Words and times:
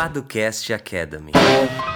Paducast 0.00 0.70
Academy. 0.70 1.89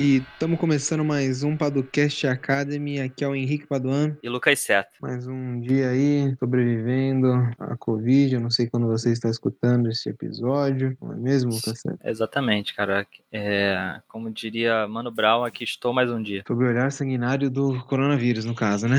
E 0.00 0.22
estamos 0.32 0.58
começando 0.58 1.04
mais 1.04 1.42
um 1.42 1.54
Paducast 1.54 2.26
Academy. 2.26 3.02
Aqui 3.02 3.22
é 3.22 3.28
o 3.28 3.34
Henrique 3.34 3.66
Paduan. 3.66 4.16
E 4.22 4.30
Lucas 4.30 4.60
Seto. 4.60 4.88
Mais 4.98 5.26
um 5.26 5.60
dia 5.60 5.90
aí, 5.90 6.34
sobrevivendo 6.38 7.30
à 7.58 7.76
Covid. 7.76 8.34
Eu 8.34 8.40
não 8.40 8.48
sei 8.48 8.66
quando 8.66 8.86
você 8.86 9.12
está 9.12 9.28
escutando 9.28 9.90
esse 9.90 10.08
episódio, 10.08 10.96
não 11.02 11.12
é 11.12 11.16
mesmo, 11.16 11.52
Lucas 11.52 11.80
Seto? 11.80 11.98
Exatamente, 12.02 12.72
cara. 12.72 13.06
É, 13.30 14.00
como 14.08 14.30
diria 14.30 14.88
Mano 14.88 15.10
Brown, 15.10 15.44
aqui 15.44 15.64
estou 15.64 15.92
mais 15.92 16.10
um 16.10 16.22
dia. 16.22 16.44
Sobre 16.48 16.64
o 16.64 16.70
olhar 16.70 16.90
sanguinário 16.90 17.50
do 17.50 17.84
coronavírus, 17.84 18.46
no 18.46 18.54
caso, 18.54 18.88
né? 18.88 18.96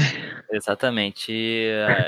Exatamente. 0.51 1.31
E 1.31 1.65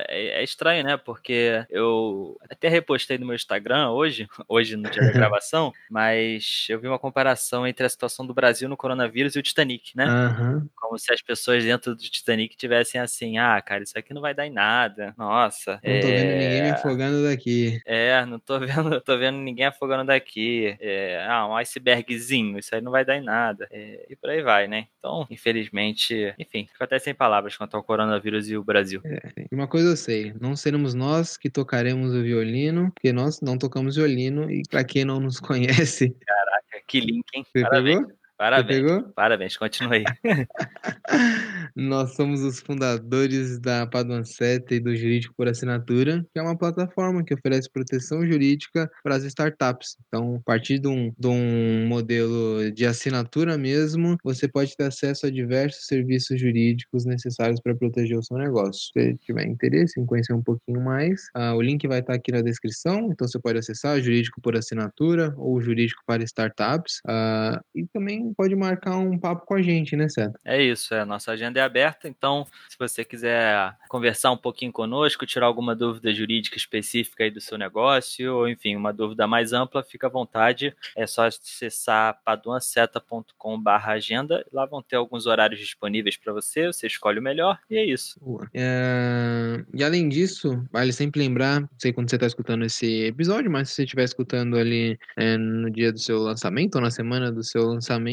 é, 0.08 0.40
é 0.40 0.44
estranho, 0.44 0.84
né? 0.84 0.98
Porque 0.98 1.66
eu 1.68 2.38
até 2.48 2.68
repostei 2.68 3.18
no 3.18 3.26
meu 3.26 3.36
Instagram 3.36 3.90
hoje, 3.90 4.28
hoje 4.48 4.76
no 4.76 4.88
dia 4.88 5.02
da 5.02 5.12
gravação, 5.18 5.74
mas 5.90 6.68
eu 6.70 6.80
vi 6.80 6.88
uma 6.88 7.00
comparação 7.00 7.66
entre 7.66 7.88
a 7.88 7.90
situação 7.90 8.24
do 8.24 8.36
Brasil 8.36 8.70
no 8.70 8.83
coronavírus 8.84 9.34
e 9.38 9.40
o 9.40 9.42
Titanic, 9.42 9.96
né? 9.96 10.04
Aham. 10.04 10.68
Como 10.76 11.00
se 11.00 11.14
as 11.14 11.22
pessoas 11.22 11.64
dentro 11.64 11.96
do 11.96 12.02
Titanic 12.02 12.58
tivessem 12.58 13.00
assim, 13.00 13.38
ah, 13.38 13.62
cara, 13.62 13.82
isso 13.82 13.98
aqui 13.98 14.14
não 14.14 14.22
vai 14.22 14.34
dar 14.34 14.46
em 14.46 14.52
nada. 14.52 15.14
Nossa. 15.18 15.80
Não 15.82 16.02
tô 16.02 16.08
vendo 16.08 16.28
ninguém 16.28 16.62
me 16.62 16.68
é... 16.68 16.72
afogando 16.72 17.24
daqui. 17.24 17.82
É, 17.86 18.26
não 18.26 18.40
tô 18.40 18.60
vendo, 18.92 19.00
tô 19.00 19.18
vendo 19.18 19.38
ninguém 19.38 19.68
afogando 19.68 20.04
daqui. 20.04 20.76
É, 20.82 21.26
ah, 21.30 21.48
um 21.48 21.56
icebergzinho, 21.56 22.60
isso 22.60 22.76
aí 22.76 22.82
não 22.82 22.92
vai 22.92 23.06
dar 23.06 23.16
em 23.16 23.24
nada. 23.24 23.70
É, 23.72 24.06
e 24.10 24.18
por 24.18 24.30
aí 24.30 24.42
vai, 24.42 24.68
né? 24.68 24.88
Então, 25.00 25.26
infelizmente, 25.30 26.36
enfim, 26.38 26.68
fico 26.70 26.84
até 26.84 27.00
sem 27.00 27.16
palavras 27.16 27.56
quanto 27.56 27.78
ao 27.78 27.84
coronavírus 27.84 28.50
e 28.50 28.58
o 28.58 28.64
Brasil. 28.66 29.00
É, 29.06 29.46
uma 29.50 29.68
coisa 29.68 29.92
eu 29.92 29.96
sei, 29.96 30.34
não 30.42 30.58
seremos 30.58 30.94
nós 30.94 31.38
que 31.38 31.50
tocaremos 31.50 32.14
o 32.14 32.22
violino, 32.22 32.92
porque 32.92 33.14
nós 33.14 33.40
não 33.40 33.58
tocamos 33.58 33.96
violino, 33.96 34.52
e 34.52 34.62
pra 34.70 34.84
quem 34.84 35.06
não 35.06 35.22
nos 35.22 35.40
conhece... 35.40 36.14
Caraca, 36.26 36.84
que 36.86 37.00
link, 37.00 37.24
hein? 37.34 37.46
Você 37.46 37.62
Parabéns. 37.62 38.00
pegou? 38.00 38.23
Parabéns. 38.44 39.04
Parabéns, 39.16 39.56
continue 39.56 40.00
aí. 40.00 40.04
Nós 41.74 42.14
somos 42.14 42.42
os 42.42 42.60
fundadores 42.60 43.58
da 43.58 43.88
Paduanceta 43.88 44.76
e 44.76 44.82
do 44.82 44.94
Jurídico 44.94 45.34
por 45.38 45.48
Assinatura, 45.48 46.26
que 46.34 46.38
é 46.38 46.42
uma 46.42 46.58
plataforma 46.58 47.24
que 47.24 47.34
oferece 47.34 47.72
proteção 47.72 48.28
jurídica 48.28 48.92
para 49.02 49.16
as 49.16 49.24
startups. 49.24 49.96
Então, 50.10 50.36
a 50.36 50.44
partir 50.44 50.78
de 50.78 50.90
um, 50.90 51.14
de 51.18 51.28
um 51.28 51.88
modelo 51.88 52.70
de 52.74 52.86
assinatura 52.86 53.58
mesmo, 53.58 54.18
você 54.22 54.46
pode 54.46 54.76
ter 54.76 54.88
acesso 54.88 55.26
a 55.26 55.32
diversos 55.32 55.86
serviços 55.86 56.38
jurídicos 56.38 57.06
necessários 57.06 57.62
para 57.62 57.74
proteger 57.74 58.18
o 58.18 58.24
seu 58.24 58.38
negócio. 58.38 58.92
Se 58.92 59.16
tiver 59.20 59.48
interesse 59.48 60.02
em 60.02 60.06
conhecer 60.06 60.34
um 60.34 60.44
pouquinho 60.44 60.82
mais, 60.82 61.30
ah, 61.34 61.56
o 61.56 61.62
link 61.62 61.88
vai 61.88 62.02
estar 62.02 62.16
aqui 62.16 62.34
na 62.34 62.42
descrição, 62.42 63.10
então 63.10 63.26
você 63.26 63.40
pode 63.40 63.60
acessar 63.60 64.02
Jurídico 64.02 64.42
por 64.42 64.58
Assinatura 64.58 65.34
ou 65.38 65.62
Jurídico 65.62 66.02
para 66.06 66.22
Startups. 66.24 67.00
ah, 67.08 67.62
e 67.74 67.88
também 67.88 68.33
pode 68.34 68.56
marcar 68.56 68.98
um 68.98 69.18
papo 69.18 69.46
com 69.46 69.56
a 69.56 69.62
gente, 69.62 69.96
né, 69.96 70.10
Seta? 70.10 70.40
É 70.44 70.62
isso, 70.62 70.94
é, 70.94 71.06
nossa 71.06 71.32
agenda 71.32 71.60
é 71.60 71.64
aberta, 71.64 72.08
então 72.08 72.46
se 72.70 72.78
você 72.78 73.04
quiser 73.06 73.76
conversar 73.90 74.32
um 74.32 74.38
pouquinho 74.38 74.72
conosco, 74.72 75.26
tirar 75.26 75.46
alguma 75.46 75.76
dúvida 75.76 76.14
jurídica 76.14 76.58
específica 76.58 77.24
aí 77.24 77.32
do 77.32 77.42
seu 77.42 77.58
negócio, 77.58 78.36
ou 78.36 78.50
enfim, 78.50 78.76
uma 78.76 78.92
dúvida 78.94 79.28
mais 79.28 79.54
ampla, 79.54 79.84
fica 79.84 80.08
à 80.08 80.10
vontade, 80.10 80.76
é 80.96 81.06
só 81.06 81.28
acessar 81.28 82.20
paduanceta.com.br 82.24 83.70
agenda, 83.86 84.46
lá 84.52 84.66
vão 84.66 84.82
ter 84.82 84.96
alguns 84.96 85.26
horários 85.26 85.60
disponíveis 85.60 86.18
para 86.18 86.34
você, 86.34 86.68
você 86.68 86.88
escolhe 86.88 87.20
o 87.20 87.24
melhor, 87.24 87.60
e 87.70 87.78
é 87.78 87.86
isso. 87.86 88.20
É, 88.54 89.64
E 89.74 89.84
além 89.84 90.10
disso, 90.10 90.64
vale 90.72 90.92
sempre 90.92 91.20
lembrar, 91.22 91.62
não 91.62 91.70
sei 91.78 91.94
quando 91.94 92.10
você 92.10 92.16
está 92.16 92.28
escutando 92.28 92.66
esse 92.66 93.06
episódio, 93.06 93.52
mas 93.52 93.70
se 93.70 93.76
você 93.76 93.84
estiver 93.84 94.04
escutando 94.04 94.58
ali 94.58 94.98
é, 95.18 95.38
no 95.38 95.70
dia 95.70 95.92
do 95.92 96.00
seu 96.00 96.20
lançamento 96.20 96.76
ou 96.76 96.82
na 96.82 96.92
semana 96.92 97.32
do 97.32 97.44
seu 97.44 97.64
lançamento, 97.64 98.13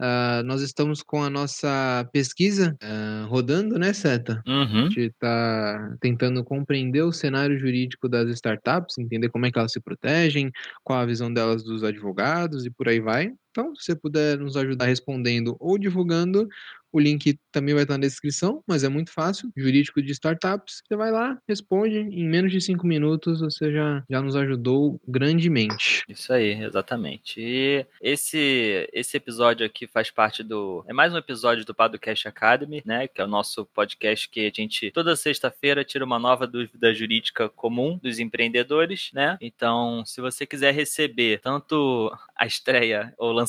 ah, 0.00 0.42
nós 0.44 0.60
estamos 0.62 1.02
com 1.02 1.22
a 1.22 1.30
nossa 1.30 2.08
pesquisa 2.12 2.76
ah, 2.82 3.26
rodando, 3.28 3.78
né, 3.78 3.92
Seta? 3.92 4.42
A 4.46 4.50
Uhum. 4.50 4.90
gente 4.90 5.00
está 5.00 5.96
tentando 6.00 6.44
compreender 6.44 7.02
o 7.02 7.12
cenário 7.12 7.58
jurídico 7.58 8.08
das 8.08 8.28
startups, 8.30 8.98
entender 8.98 9.28
como 9.30 9.46
é 9.46 9.52
que 9.52 9.58
elas 9.58 9.72
se 9.72 9.80
protegem, 9.80 10.50
qual 10.84 11.00
a 11.00 11.06
visão 11.06 11.32
delas 11.32 11.62
dos 11.64 11.82
advogados 11.84 12.64
e 12.66 12.70
por 12.70 12.88
aí 12.88 13.00
vai. 13.00 13.32
Então, 13.58 13.74
se 13.74 13.86
você 13.86 13.96
puder 13.96 14.38
nos 14.38 14.56
ajudar 14.56 14.84
respondendo 14.84 15.56
ou 15.58 15.76
divulgando, 15.76 16.48
o 16.92 16.98
link 16.98 17.38
também 17.52 17.74
vai 17.74 17.82
estar 17.82 17.98
na 17.98 18.06
descrição, 18.06 18.62
mas 18.66 18.84
é 18.84 18.88
muito 18.88 19.12
fácil. 19.12 19.50
Jurídico 19.56 20.02
de 20.02 20.12
startups, 20.12 20.82
você 20.86 20.96
vai 20.96 21.10
lá, 21.10 21.38
responde, 21.48 21.98
em 21.98 22.28
menos 22.28 22.50
de 22.50 22.60
cinco 22.60 22.86
minutos 22.86 23.40
você 23.40 23.72
já, 23.72 24.02
já 24.08 24.22
nos 24.22 24.36
ajudou 24.36 25.00
grandemente. 25.06 26.02
Isso 26.08 26.32
aí, 26.32 26.62
exatamente. 26.62 27.40
E 27.40 27.86
esse 28.00 28.88
esse 28.92 29.16
episódio 29.16 29.66
aqui 29.66 29.86
faz 29.86 30.10
parte 30.10 30.42
do 30.42 30.84
é 30.88 30.92
mais 30.92 31.12
um 31.12 31.18
episódio 31.18 31.64
do 31.64 31.74
Padocast 31.74 32.26
Academy, 32.26 32.82
né, 32.84 33.08
que 33.08 33.20
é 33.20 33.24
o 33.24 33.28
nosso 33.28 33.66
podcast 33.66 34.28
que 34.28 34.46
a 34.46 34.50
gente 34.54 34.90
toda 34.90 35.16
sexta-feira 35.16 35.84
tira 35.84 36.04
uma 36.04 36.18
nova 36.18 36.46
dúvida 36.46 36.94
jurídica 36.94 37.48
comum 37.48 37.98
dos 38.02 38.18
empreendedores, 38.18 39.10
né? 39.12 39.36
Então, 39.40 40.04
se 40.06 40.20
você 40.20 40.46
quiser 40.46 40.72
receber 40.72 41.40
tanto 41.40 42.10
a 42.36 42.46
estreia 42.46 43.12
ou 43.18 43.32
lançamento, 43.32 43.47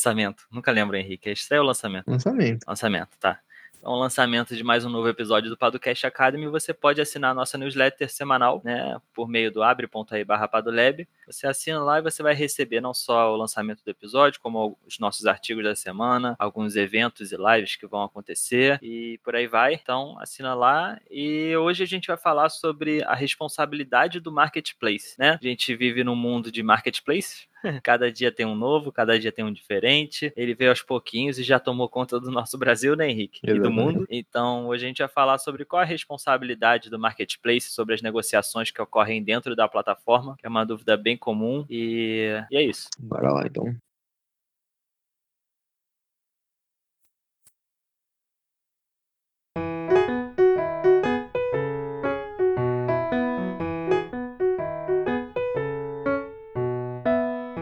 nunca 0.51 0.71
lembro, 0.71 0.95
Henrique, 0.95 1.29
é 1.29 1.33
estreia 1.33 1.61
ou 1.61 1.67
lançamento? 1.67 2.09
Lançamento. 2.09 2.65
Lançamento, 2.67 3.17
tá. 3.19 3.39
Então, 3.79 3.93
lançamento 3.93 4.57
de 4.57 4.61
mais 4.61 4.83
um 4.83 4.89
novo 4.89 5.07
episódio 5.07 5.49
do 5.49 5.55
Padocast 5.55 6.05
Academy, 6.05 6.47
você 6.47 6.73
pode 6.73 6.99
assinar 6.99 7.31
a 7.31 7.33
nossa 7.33 7.57
newsletter 7.57 8.11
semanal, 8.11 8.61
né, 8.63 8.99
por 9.13 9.25
meio 9.29 9.49
do 9.49 9.63
abre.aí 9.63 10.25
barra. 10.25 10.49
Você 11.25 11.47
assina 11.47 11.81
lá 11.81 11.99
e 11.99 12.01
você 12.01 12.21
vai 12.21 12.33
receber 12.33 12.81
não 12.81 12.93
só 12.93 13.33
o 13.33 13.37
lançamento 13.37 13.81
do 13.81 13.89
episódio, 13.89 14.41
como 14.41 14.77
os 14.85 14.99
nossos 14.99 15.25
artigos 15.25 15.63
da 15.63 15.75
semana, 15.75 16.35
alguns 16.37 16.75
eventos 16.75 17.31
e 17.31 17.37
lives 17.37 17.77
que 17.77 17.87
vão 17.87 18.03
acontecer 18.03 18.79
e 18.81 19.17
por 19.23 19.33
aí 19.33 19.47
vai. 19.47 19.75
Então, 19.75 20.17
assina 20.19 20.53
lá. 20.53 20.99
E 21.09 21.55
hoje 21.55 21.81
a 21.81 21.87
gente 21.87 22.07
vai 22.07 22.17
falar 22.17 22.49
sobre 22.49 23.01
a 23.03 23.15
responsabilidade 23.15 24.19
do 24.19 24.31
marketplace, 24.31 25.15
né? 25.17 25.39
A 25.41 25.45
gente 25.45 25.73
vive 25.73 26.03
num 26.03 26.17
mundo 26.17 26.51
de 26.51 26.61
marketplace, 26.61 27.47
Cada 27.83 28.11
dia 28.11 28.31
tem 28.31 28.45
um 28.45 28.55
novo, 28.55 28.91
cada 28.91 29.19
dia 29.19 29.31
tem 29.31 29.43
um 29.43 29.51
diferente. 29.51 30.31
Ele 30.35 30.53
veio 30.53 30.69
aos 30.69 30.81
pouquinhos 30.81 31.37
e 31.37 31.43
já 31.43 31.59
tomou 31.59 31.89
conta 31.89 32.19
do 32.19 32.31
nosso 32.31 32.57
Brasil, 32.57 32.95
né, 32.95 33.09
Henrique? 33.09 33.41
E 33.43 33.47
do 33.47 33.53
Exatamente. 33.53 33.79
mundo. 33.79 34.07
Então, 34.09 34.67
hoje 34.67 34.85
a 34.85 34.87
gente 34.87 34.99
vai 34.99 35.07
falar 35.07 35.37
sobre 35.37 35.65
qual 35.65 35.81
a 35.81 35.85
responsabilidade 35.85 36.89
do 36.89 36.99
marketplace 36.99 37.69
sobre 37.69 37.95
as 37.95 38.01
negociações 38.01 38.71
que 38.71 38.81
ocorrem 38.81 39.23
dentro 39.23 39.55
da 39.55 39.67
plataforma, 39.67 40.35
que 40.37 40.45
é 40.45 40.49
uma 40.49 40.65
dúvida 40.65 40.95
bem 40.95 41.17
comum. 41.17 41.65
E, 41.69 42.41
e 42.51 42.57
é 42.57 42.63
isso. 42.63 42.87
Bora 42.99 43.31
lá, 43.31 43.45
então. 43.45 43.75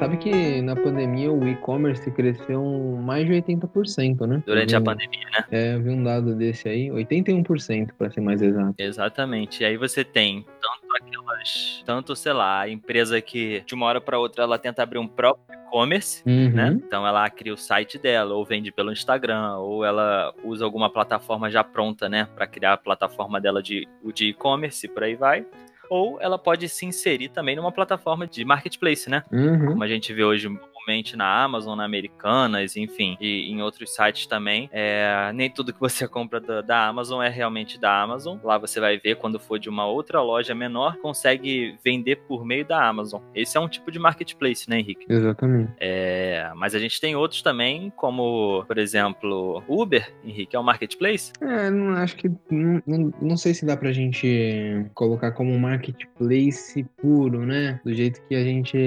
Sabe 0.07 0.19
que 0.19 0.62
na 0.62 0.73
pandemia 0.73 1.29
o 1.29 1.45
e-commerce 1.45 2.09
cresceu 2.12 2.63
mais 3.03 3.25
de 3.25 3.34
80%, 3.34 4.25
né? 4.25 4.41
Durante 4.45 4.73
a 4.73 4.79
pandemia, 4.79 5.28
né? 5.34 5.45
É, 5.51 5.75
eu 5.75 5.84
vi 5.84 5.90
um 5.90 6.01
dado 6.01 6.34
desse 6.34 6.69
aí, 6.69 6.88
81% 6.88 7.90
para 7.97 8.09
ser 8.09 8.22
mais 8.22 8.41
exato. 8.41 8.73
Exatamente. 8.78 9.63
E 9.63 9.66
aí 9.66 9.75
você 9.75 10.06
tem 10.06 10.45
tanto 10.62 10.95
aquelas. 10.95 11.84
Tanto, 11.85 12.16
sei 12.16 12.31
lá, 12.31 12.62
a 12.62 12.69
empresa 12.69 13.19
que 13.19 13.62
de 13.66 13.75
uma 13.75 13.85
hora 13.85 14.00
para 14.00 14.18
outra 14.18 14.45
ela 14.45 14.57
tenta 14.57 14.81
abrir 14.81 14.97
um 14.97 15.07
próprio 15.09 15.44
e-commerce. 15.68 16.24
Uhum. 16.25 16.51
né? 16.51 16.79
Então 16.88 17.06
ela 17.06 17.29
cria 17.29 17.53
o 17.53 17.57
site 17.57 17.97
dela, 17.97 18.34
ou 18.34 18.45
vende 18.45 18.72
pelo 18.72 18.94
Instagram, 18.94 19.57
ou 19.57 19.84
ela 19.84 20.34
usa 20.41 20.63
alguma 20.63 20.89
plataforma 20.89 21.51
já 21.51 21.66
pronta, 21.66 22.07
né, 22.07 22.29
para 22.34 22.47
criar 22.47 22.74
a 22.74 22.78
plataforma 22.78 23.41
dela 23.41 23.62
de 23.62 23.85
de 24.16 24.29
e-commerce, 24.29 24.88
por 24.88 25.03
aí 25.03 25.15
vai. 25.15 25.45
Ou 25.89 26.19
ela 26.22 26.38
pode 26.38 26.68
se 26.69 26.86
inserir 26.86 27.30
também 27.30 27.56
numa 27.56 27.72
plataforma 27.72 28.28
de 28.28 28.44
marketplace, 28.44 29.10
né? 29.10 29.24
Uhum. 29.31 29.68
Como 29.68 29.84
a 29.84 29.88
gente 29.88 30.13
vê 30.13 30.24
hoje 30.24 30.50
na 31.16 31.44
Amazon, 31.44 31.78
na 31.78 31.84
Americanas, 31.84 32.78
enfim, 32.78 33.18
e 33.19 33.51
em 33.51 33.62
outros 33.62 33.94
sites 33.94 34.25
também. 34.25 34.69
É, 34.72 35.31
nem 35.34 35.50
tudo 35.50 35.74
que 35.74 35.80
você 35.80 36.07
compra 36.07 36.39
da, 36.39 36.62
da 36.62 36.88
Amazon 36.88 37.22
é 37.22 37.30
realmente 37.30 37.80
da 37.80 38.01
Amazon. 38.01 38.38
Lá 38.44 38.57
você 38.57 38.80
vai 38.80 38.98
ver 38.98 39.16
quando 39.16 39.39
for 39.39 39.60
de 39.60 39.69
uma 39.69 39.86
outra 39.86 40.22
loja 40.22 40.56
menor, 40.56 40.98
consegue 40.98 41.78
vender 41.84 42.18
por 42.28 42.45
meio 42.45 42.66
da 42.66 42.88
Amazon. 42.88 43.22
Esse 43.36 43.57
é 43.57 43.60
um 43.60 43.68
tipo 43.68 43.92
de 43.92 44.00
marketplace, 44.00 44.69
né, 44.69 44.80
Henrique? 44.80 45.06
Exatamente. 45.10 45.74
É, 45.80 46.50
mas 46.56 46.74
a 46.74 46.80
gente 46.80 47.01
tem 47.01 47.16
outros 47.16 47.42
também, 47.42 47.92
como, 47.95 48.63
por 48.66 48.78
exemplo, 48.78 49.63
Uber, 49.68 50.10
Henrique, 50.24 50.56
é 50.56 50.60
um 50.60 50.63
marketplace? 50.63 51.34
É, 51.42 51.69
não 51.69 51.95
acho 51.95 52.16
que. 52.16 52.30
Não, 52.50 52.81
não, 52.88 53.13
não 53.22 53.38
sei 53.38 53.54
se 53.54 53.66
dá 53.66 53.75
pra 53.75 53.92
gente 53.92 54.86
colocar 54.94 55.31
como 55.31 55.51
um 55.51 55.60
marketplace 55.60 56.86
puro, 56.98 57.45
né? 57.45 57.80
Do 57.84 57.94
jeito 57.94 58.22
que 58.28 58.36
a 58.36 58.44
gente 58.44 58.78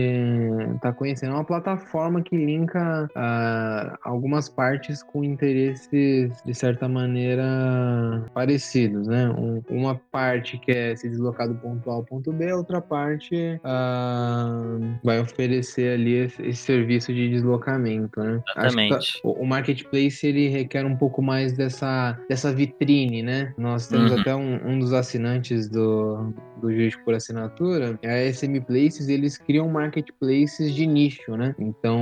tá 0.80 0.92
conhecendo. 0.92 1.32
É 1.32 1.34
uma 1.34 1.44
plataforma 1.44 1.89
plataforma 1.90 2.22
que 2.22 2.36
linka 2.36 3.08
uh, 3.16 3.98
algumas 4.02 4.48
partes 4.48 5.02
com 5.02 5.24
interesses, 5.24 6.32
de 6.44 6.54
certa 6.54 6.88
maneira, 6.88 8.24
parecidos, 8.32 9.08
né? 9.08 9.28
Um, 9.30 9.62
uma 9.68 9.94
parte 10.10 10.58
que 10.58 10.70
é 10.70 10.96
se 10.96 11.08
deslocar 11.08 11.48
do 11.48 11.54
ponto 11.56 11.90
A 11.90 11.94
ao 11.94 12.04
ponto 12.04 12.32
B, 12.32 12.50
a 12.50 12.56
outra 12.56 12.80
parte 12.80 13.60
uh, 13.64 14.98
vai 15.02 15.20
oferecer 15.20 15.94
ali 15.94 16.14
esse, 16.14 16.42
esse, 16.42 16.60
serviço 16.60 17.12
de 17.12 17.28
deslocamento, 17.28 18.20
né? 18.20 18.40
Exatamente. 18.56 19.20
Tá, 19.22 19.28
o, 19.28 19.42
o, 19.42 19.46
marketplace 19.46 20.26
ele 20.26 20.48
requer 20.48 20.84
um 20.84 20.96
pouco 20.96 21.20
mais 21.20 21.52
dessa, 21.52 22.18
dessa 22.28 22.52
vitrine, 22.52 23.22
né? 23.22 23.52
Nós 23.58 23.88
temos 23.88 24.12
uhum. 24.12 24.20
até 24.20 24.34
um, 24.34 24.68
um 24.68 24.78
dos 24.78 24.92
assinantes 24.92 25.68
do, 25.68 26.32
do 26.60 26.70
Jurídico 26.70 27.04
por 27.04 27.14
Assinatura, 27.14 27.98
a 28.04 28.32
SM 28.32 28.60
Places, 28.60 29.08
eles 29.08 29.36
criam 29.36 29.68
marketplaces 29.68 30.74
de 30.74 30.86
nicho, 30.86 31.36
né? 31.36 31.54
Então, 31.80 31.98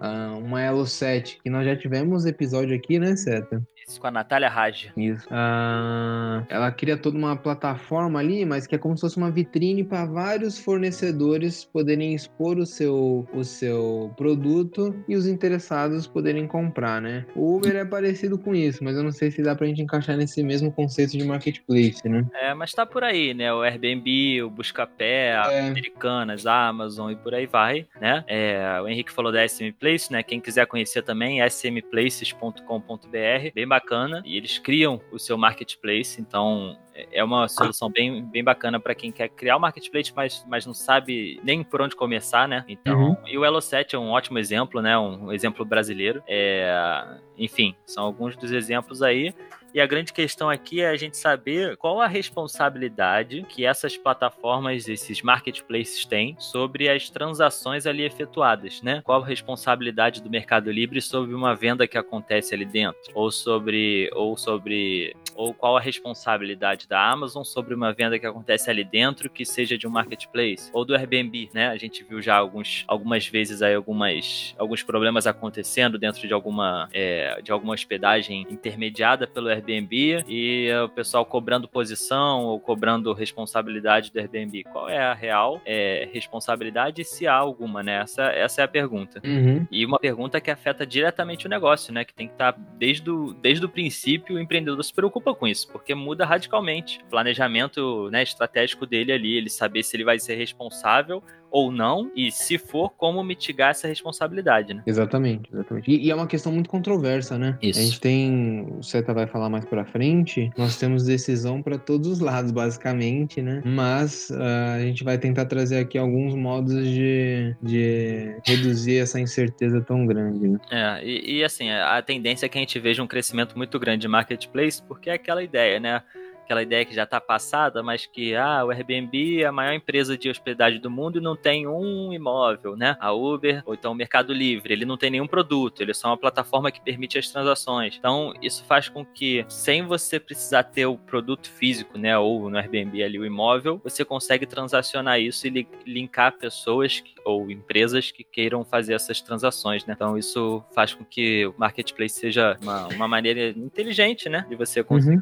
uh, 0.00 0.38
uma 0.38 0.60
Elo7, 0.60 1.36
que 1.42 1.50
nós 1.50 1.66
já 1.66 1.76
tivemos 1.76 2.24
episódio 2.24 2.74
aqui, 2.74 2.98
né, 2.98 3.14
Seta? 3.14 3.62
Com 3.96 4.06
a 4.06 4.10
Natália 4.10 4.48
Raj. 4.48 4.90
Isso. 4.96 5.26
Uh, 5.28 6.44
ela 6.48 6.70
cria 6.70 6.96
toda 6.96 7.16
uma 7.16 7.36
plataforma 7.36 8.18
ali, 8.18 8.44
mas 8.44 8.66
que 8.66 8.74
é 8.74 8.78
como 8.78 8.96
se 8.96 9.00
fosse 9.00 9.16
uma 9.16 9.30
vitrine 9.30 9.82
para 9.82 10.04
vários 10.04 10.58
fornecedores 10.58 11.64
poderem 11.64 12.14
expor 12.14 12.58
o 12.58 12.66
seu, 12.66 13.26
o 13.32 13.44
seu 13.44 14.12
produto 14.16 14.94
e 15.08 15.16
os 15.16 15.26
interessados 15.26 16.06
poderem 16.06 16.46
comprar, 16.46 17.00
né? 17.00 17.24
O 17.34 17.56
Uber 17.56 17.76
é 17.76 17.84
parecido 17.84 18.38
com 18.38 18.54
isso, 18.54 18.84
mas 18.84 18.96
eu 18.96 19.02
não 19.02 19.12
sei 19.12 19.30
se 19.30 19.42
dá 19.42 19.54
pra 19.54 19.66
gente 19.66 19.80
encaixar 19.80 20.16
nesse 20.16 20.42
mesmo 20.42 20.70
conceito 20.70 21.16
de 21.16 21.24
marketplace, 21.24 22.06
né? 22.08 22.26
É, 22.34 22.54
mas 22.54 22.72
tá 22.72 22.84
por 22.84 23.02
aí, 23.02 23.32
né? 23.32 23.52
O 23.52 23.62
Airbnb, 23.62 24.42
o 24.42 24.50
Buscapé, 24.50 25.36
a 25.36 25.52
é. 25.52 25.68
Americanas, 25.68 26.46
a 26.46 26.68
Amazon 26.68 27.12
e 27.12 27.16
por 27.16 27.34
aí 27.34 27.46
vai, 27.46 27.86
né? 28.00 28.24
É, 28.26 28.80
o 28.82 28.88
Henrique 28.88 29.12
falou 29.12 29.32
da 29.32 29.46
SM 29.46 29.72
Place, 29.72 30.12
né? 30.12 30.22
Quem 30.22 30.40
quiser 30.40 30.66
conhecer 30.66 31.02
também, 31.02 31.40
smplaces.com.br, 31.46 33.52
bem 33.54 33.66
bacana. 33.66 33.77
E 34.24 34.36
eles 34.36 34.58
criam 34.58 35.00
o 35.12 35.18
seu 35.18 35.36
marketplace, 35.36 36.20
então 36.20 36.76
é 37.12 37.22
uma 37.22 37.46
solução 37.48 37.90
bem, 37.90 38.24
bem 38.24 38.42
bacana 38.42 38.80
para 38.80 38.94
quem 38.94 39.12
quer 39.12 39.28
criar 39.28 39.54
o 39.54 39.58
um 39.58 39.60
marketplace, 39.60 40.12
mas, 40.14 40.44
mas 40.48 40.66
não 40.66 40.74
sabe 40.74 41.40
nem 41.44 41.62
por 41.62 41.80
onde 41.80 41.94
começar, 41.94 42.48
né? 42.48 42.64
Então, 42.68 42.98
uhum. 42.98 43.16
e 43.26 43.38
o 43.38 43.42
Elo7 43.42 43.94
é 43.94 43.98
um 43.98 44.10
ótimo 44.10 44.38
exemplo, 44.38 44.82
né? 44.82 44.98
Um 44.98 45.32
exemplo 45.32 45.64
brasileiro. 45.64 46.22
É, 46.26 47.06
enfim, 47.36 47.76
são 47.86 48.04
alguns 48.04 48.36
dos 48.36 48.50
exemplos 48.50 49.02
aí. 49.02 49.34
E 49.74 49.80
a 49.80 49.86
grande 49.86 50.12
questão 50.12 50.48
aqui 50.48 50.80
é 50.80 50.88
a 50.88 50.96
gente 50.96 51.16
saber 51.16 51.76
qual 51.76 52.00
a 52.00 52.06
responsabilidade 52.06 53.44
que 53.48 53.66
essas 53.66 53.96
plataformas, 53.96 54.88
esses 54.88 55.20
marketplaces 55.20 56.04
têm 56.06 56.34
sobre 56.38 56.88
as 56.88 57.10
transações 57.10 57.86
ali 57.86 58.02
efetuadas, 58.02 58.80
né? 58.82 59.02
Qual 59.04 59.22
a 59.22 59.26
responsabilidade 59.26 60.22
do 60.22 60.30
Mercado 60.30 60.70
Livre 60.70 61.02
sobre 61.02 61.34
uma 61.34 61.54
venda 61.54 61.86
que 61.86 61.98
acontece 61.98 62.54
ali 62.54 62.64
dentro, 62.64 62.98
ou 63.14 63.30
sobre 63.30 64.10
ou 64.14 64.36
sobre 64.36 65.14
ou 65.34 65.52
qual 65.52 65.76
a 65.76 65.80
responsabilidade 65.80 66.88
da 66.88 67.10
Amazon 67.10 67.44
sobre 67.44 67.74
uma 67.74 67.92
venda 67.92 68.18
que 68.18 68.26
acontece 68.26 68.70
ali 68.70 68.82
dentro 68.82 69.30
que 69.30 69.44
seja 69.44 69.76
de 69.76 69.86
um 69.86 69.90
marketplace 69.90 70.70
ou 70.72 70.84
do 70.84 70.94
Airbnb, 70.94 71.50
né? 71.52 71.68
A 71.68 71.76
gente 71.76 72.02
viu 72.02 72.22
já 72.22 72.36
alguns 72.36 72.84
algumas 72.88 73.26
vezes 73.26 73.60
aí 73.60 73.74
algumas 73.74 74.54
alguns 74.58 74.82
problemas 74.82 75.26
acontecendo 75.26 75.98
dentro 75.98 76.26
de 76.26 76.32
alguma 76.32 76.88
é, 76.92 77.40
de 77.42 77.52
alguma 77.52 77.74
hospedagem 77.74 78.46
intermediada 78.50 79.26
pelo 79.26 79.48
Airbnb 79.48 79.57
Airbnb 79.58 80.24
e 80.28 80.70
o 80.84 80.88
pessoal 80.88 81.24
cobrando 81.24 81.68
posição 81.68 82.44
ou 82.44 82.58
cobrando 82.60 83.12
responsabilidade 83.12 84.12
do 84.12 84.18
Airbnb. 84.18 84.64
Qual 84.64 84.88
é 84.88 84.98
a 84.98 85.14
real 85.14 85.60
é, 85.64 86.08
responsabilidade, 86.12 87.04
se 87.04 87.26
há 87.26 87.34
alguma, 87.34 87.82
né? 87.82 88.00
Essa, 88.02 88.24
essa 88.24 88.60
é 88.62 88.64
a 88.64 88.68
pergunta. 88.68 89.20
Uhum. 89.24 89.66
E 89.70 89.84
uma 89.84 89.98
pergunta 89.98 90.40
que 90.40 90.50
afeta 90.50 90.86
diretamente 90.86 91.46
o 91.46 91.50
negócio, 91.50 91.92
né? 91.92 92.04
Que 92.04 92.14
tem 92.14 92.26
que 92.26 92.34
estar 92.34 92.52
tá 92.52 92.60
desde 92.76 93.10
o, 93.10 93.34
desde 93.34 93.64
o 93.64 93.68
princípio, 93.68 94.36
o 94.36 94.40
empreendedor 94.40 94.82
se 94.82 94.94
preocupa 94.94 95.34
com 95.34 95.46
isso, 95.46 95.70
porque 95.70 95.94
muda 95.94 96.24
radicalmente 96.24 97.00
o 97.04 97.10
planejamento 97.10 98.08
né, 98.10 98.22
estratégico 98.22 98.86
dele 98.86 99.12
ali, 99.12 99.36
ele 99.36 99.50
saber 99.50 99.82
se 99.82 99.96
ele 99.96 100.04
vai 100.04 100.18
ser 100.18 100.36
responsável 100.36 101.22
ou 101.50 101.70
não, 101.70 102.10
e 102.14 102.30
se 102.30 102.58
for, 102.58 102.90
como 102.90 103.22
mitigar 103.22 103.70
essa 103.70 103.88
responsabilidade, 103.88 104.74
né? 104.74 104.82
Exatamente, 104.86 105.50
exatamente. 105.52 105.90
E, 105.90 106.06
e 106.06 106.10
é 106.10 106.14
uma 106.14 106.26
questão 106.26 106.52
muito 106.52 106.68
controversa, 106.68 107.38
né? 107.38 107.58
Isso. 107.62 107.80
A 107.80 107.82
gente 107.82 108.00
tem, 108.00 108.66
o 108.78 108.82
Seta 108.82 109.14
vai 109.14 109.26
falar 109.26 109.48
mais 109.48 109.64
pra 109.64 109.84
frente, 109.84 110.50
nós 110.56 110.76
temos 110.76 111.04
decisão 111.04 111.62
para 111.62 111.78
todos 111.78 112.08
os 112.08 112.20
lados, 112.20 112.50
basicamente, 112.50 113.40
né? 113.40 113.62
Mas 113.64 114.30
uh, 114.30 114.76
a 114.76 114.80
gente 114.80 115.04
vai 115.04 115.18
tentar 115.18 115.46
trazer 115.46 115.78
aqui 115.78 115.98
alguns 115.98 116.34
modos 116.34 116.84
de, 116.84 117.56
de 117.62 118.36
reduzir 118.44 118.98
essa 118.98 119.18
incerteza 119.20 119.80
tão 119.80 120.06
grande, 120.06 120.48
né? 120.48 120.58
É, 120.70 121.04
e, 121.04 121.38
e 121.38 121.44
assim, 121.44 121.70
a 121.70 122.00
tendência 122.02 122.46
é 122.46 122.48
que 122.48 122.58
a 122.58 122.60
gente 122.60 122.78
veja 122.78 123.02
um 123.02 123.06
crescimento 123.06 123.56
muito 123.56 123.78
grande 123.78 124.02
de 124.02 124.08
marketplace, 124.08 124.82
porque 124.82 125.10
é 125.10 125.14
aquela 125.14 125.42
ideia, 125.42 125.80
né? 125.80 126.02
Aquela 126.48 126.62
ideia 126.62 126.84
que 126.86 126.94
já 126.94 127.04
está 127.04 127.20
passada, 127.20 127.82
mas 127.82 128.06
que 128.06 128.34
ah, 128.34 128.64
o 128.64 128.70
Airbnb 128.70 129.42
é 129.42 129.46
a 129.46 129.52
maior 129.52 129.74
empresa 129.74 130.16
de 130.16 130.30
hospedagem 130.30 130.80
do 130.80 130.90
mundo 130.90 131.18
e 131.18 131.20
não 131.20 131.36
tem 131.36 131.66
um 131.66 132.10
imóvel, 132.10 132.74
né? 132.74 132.96
A 132.98 133.12
Uber, 133.12 133.62
ou 133.66 133.74
então 133.74 133.92
o 133.92 133.94
Mercado 133.94 134.32
Livre, 134.32 134.72
ele 134.72 134.86
não 134.86 134.96
tem 134.96 135.10
nenhum 135.10 135.26
produto, 135.26 135.82
ele 135.82 135.90
é 135.90 135.94
só 135.94 136.08
uma 136.08 136.16
plataforma 136.16 136.70
que 136.70 136.80
permite 136.80 137.18
as 137.18 137.28
transações. 137.28 137.96
Então, 137.98 138.32
isso 138.40 138.64
faz 138.64 138.88
com 138.88 139.04
que, 139.04 139.44
sem 139.46 139.84
você 139.84 140.18
precisar 140.18 140.62
ter 140.62 140.86
o 140.86 140.96
produto 140.96 141.50
físico, 141.50 141.98
né, 141.98 142.16
ou 142.16 142.48
no 142.48 142.56
Airbnb 142.56 143.02
ali 143.02 143.18
o 143.18 143.26
imóvel, 143.26 143.78
você 143.84 144.02
consegue 144.02 144.46
transacionar 144.46 145.20
isso 145.20 145.46
e 145.46 145.68
linkar 145.84 146.38
pessoas 146.38 147.02
ou 147.26 147.50
empresas 147.50 148.10
que 148.10 148.24
queiram 148.24 148.64
fazer 148.64 148.94
essas 148.94 149.20
transações, 149.20 149.84
né? 149.84 149.92
Então, 149.94 150.16
isso 150.16 150.64
faz 150.74 150.94
com 150.94 151.04
que 151.04 151.46
o 151.46 151.54
marketplace 151.58 152.18
seja 152.18 152.56
uma, 152.62 152.86
uma 152.88 153.08
maneira 153.08 153.50
inteligente, 153.50 154.30
né, 154.30 154.46
de 154.48 154.56
você 154.56 154.82
conseguir 154.82 155.18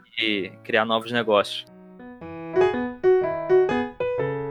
uhum. 0.53 0.63
criar 0.63 0.85
novos 0.85 1.11
negócios. 1.17 1.76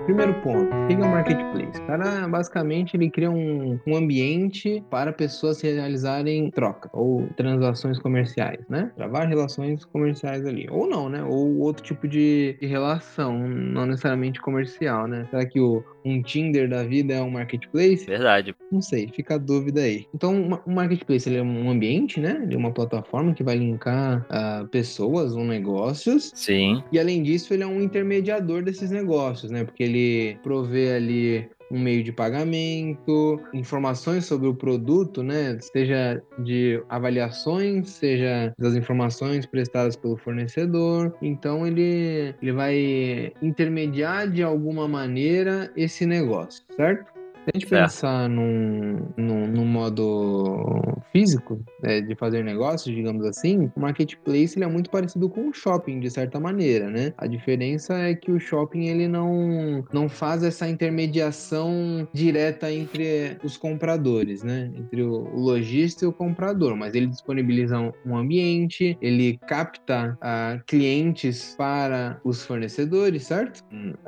Primeiro 0.05 0.35
ponto, 0.41 0.69
o 0.71 0.87
que 0.87 0.93
é 0.93 0.97
o 0.97 1.09
marketplace? 1.09 1.81
O 1.81 1.87
cara, 1.87 2.27
basicamente, 2.27 2.95
ele 2.95 3.09
cria 3.09 3.31
um, 3.31 3.79
um 3.87 3.95
ambiente 3.95 4.83
para 4.87 5.11
pessoas 5.11 5.59
realizarem 5.61 6.51
troca 6.51 6.91
ou 6.93 7.27
transações 7.35 7.97
comerciais, 7.97 8.59
né? 8.69 8.91
Travar 8.95 9.27
relações 9.27 9.83
comerciais 9.83 10.45
ali. 10.45 10.67
Ou 10.69 10.87
não, 10.87 11.09
né? 11.09 11.23
Ou 11.23 11.57
outro 11.57 11.83
tipo 11.83 12.07
de, 12.07 12.55
de 12.61 12.67
relação, 12.67 13.35
não 13.47 13.87
necessariamente 13.87 14.39
comercial, 14.39 15.07
né? 15.07 15.25
Será 15.31 15.43
que 15.43 15.59
o, 15.59 15.83
um 16.05 16.21
Tinder 16.21 16.69
da 16.69 16.83
vida 16.83 17.15
é 17.15 17.21
um 17.23 17.31
marketplace? 17.31 18.05
Verdade. 18.05 18.55
Não 18.71 18.83
sei, 18.83 19.07
fica 19.07 19.35
a 19.35 19.39
dúvida 19.39 19.81
aí. 19.81 20.05
Então, 20.13 20.61
um 20.67 20.73
marketplace 20.73 21.27
ele 21.27 21.39
é 21.39 21.43
um 21.43 21.71
ambiente, 21.71 22.19
né? 22.19 22.41
Ele 22.43 22.53
é 22.53 22.57
uma 22.57 22.71
plataforma 22.71 23.33
que 23.33 23.43
vai 23.43 23.55
linkar 23.55 24.23
uh, 24.29 24.67
pessoas 24.67 25.35
ou 25.35 25.43
negócios. 25.43 26.31
Sim. 26.35 26.83
E 26.91 26.99
além 26.99 27.23
disso, 27.23 27.55
ele 27.55 27.63
é 27.63 27.67
um 27.67 27.81
intermediador 27.81 28.61
desses 28.63 28.91
negócios, 28.91 29.49
né? 29.49 29.63
Porque 29.63 29.81
ele 29.81 29.94
provê 30.43 30.93
ali 30.93 31.49
um 31.71 31.79
meio 31.79 32.03
de 32.03 32.11
pagamento, 32.11 33.39
informações 33.53 34.25
sobre 34.25 34.47
o 34.47 34.53
produto, 34.53 35.23
né? 35.23 35.57
Seja 35.59 36.21
de 36.39 36.81
avaliações, 36.89 37.89
seja 37.89 38.53
das 38.57 38.75
informações 38.75 39.45
prestadas 39.45 39.95
pelo 39.95 40.17
fornecedor. 40.17 41.15
Então 41.21 41.65
ele, 41.65 42.35
ele 42.41 42.51
vai 42.51 43.33
intermediar 43.41 44.29
de 44.29 44.43
alguma 44.43 44.87
maneira 44.87 45.71
esse 45.75 46.05
negócio, 46.05 46.63
certo? 46.75 47.14
Se 47.45 47.51
a 47.53 47.59
gente 47.59 47.69
certo. 47.69 47.83
pensar 47.83 48.27
num, 48.27 49.07
num, 49.15 49.47
num 49.47 49.65
modo 49.65 50.81
físico 51.11 51.63
né, 51.81 52.01
de 52.01 52.15
fazer 52.15 52.43
negócios, 52.43 52.93
digamos 52.93 53.23
assim, 53.23 53.71
o 53.75 53.79
marketplace 53.79 54.57
ele 54.57 54.65
é 54.65 54.67
muito 54.67 54.89
parecido 54.89 55.29
com 55.29 55.49
o 55.49 55.53
shopping, 55.53 55.99
de 55.99 56.09
certa 56.09 56.39
maneira, 56.39 56.89
né? 56.89 57.13
A 57.17 57.27
diferença 57.27 57.93
é 57.93 58.15
que 58.15 58.31
o 58.31 58.39
shopping 58.39 58.87
ele 58.87 59.07
não, 59.07 59.85
não 59.93 60.09
faz 60.09 60.43
essa 60.43 60.67
intermediação 60.67 62.07
direta 62.11 62.71
entre 62.71 63.37
os 63.43 63.57
compradores, 63.57 64.43
né? 64.43 64.71
Entre 64.75 65.03
o, 65.03 65.29
o 65.33 65.39
lojista 65.39 66.03
e 66.03 66.07
o 66.07 66.13
comprador, 66.13 66.75
mas 66.75 66.95
ele 66.95 67.07
disponibiliza 67.07 67.79
um, 68.05 68.15
ambiente, 68.17 68.97
ele 69.01 69.37
capta 69.47 70.17
uh, 70.17 70.63
clientes 70.65 71.53
para 71.55 72.19
os 72.23 72.43
fornecedores, 72.43 73.23
certo? 73.23 73.63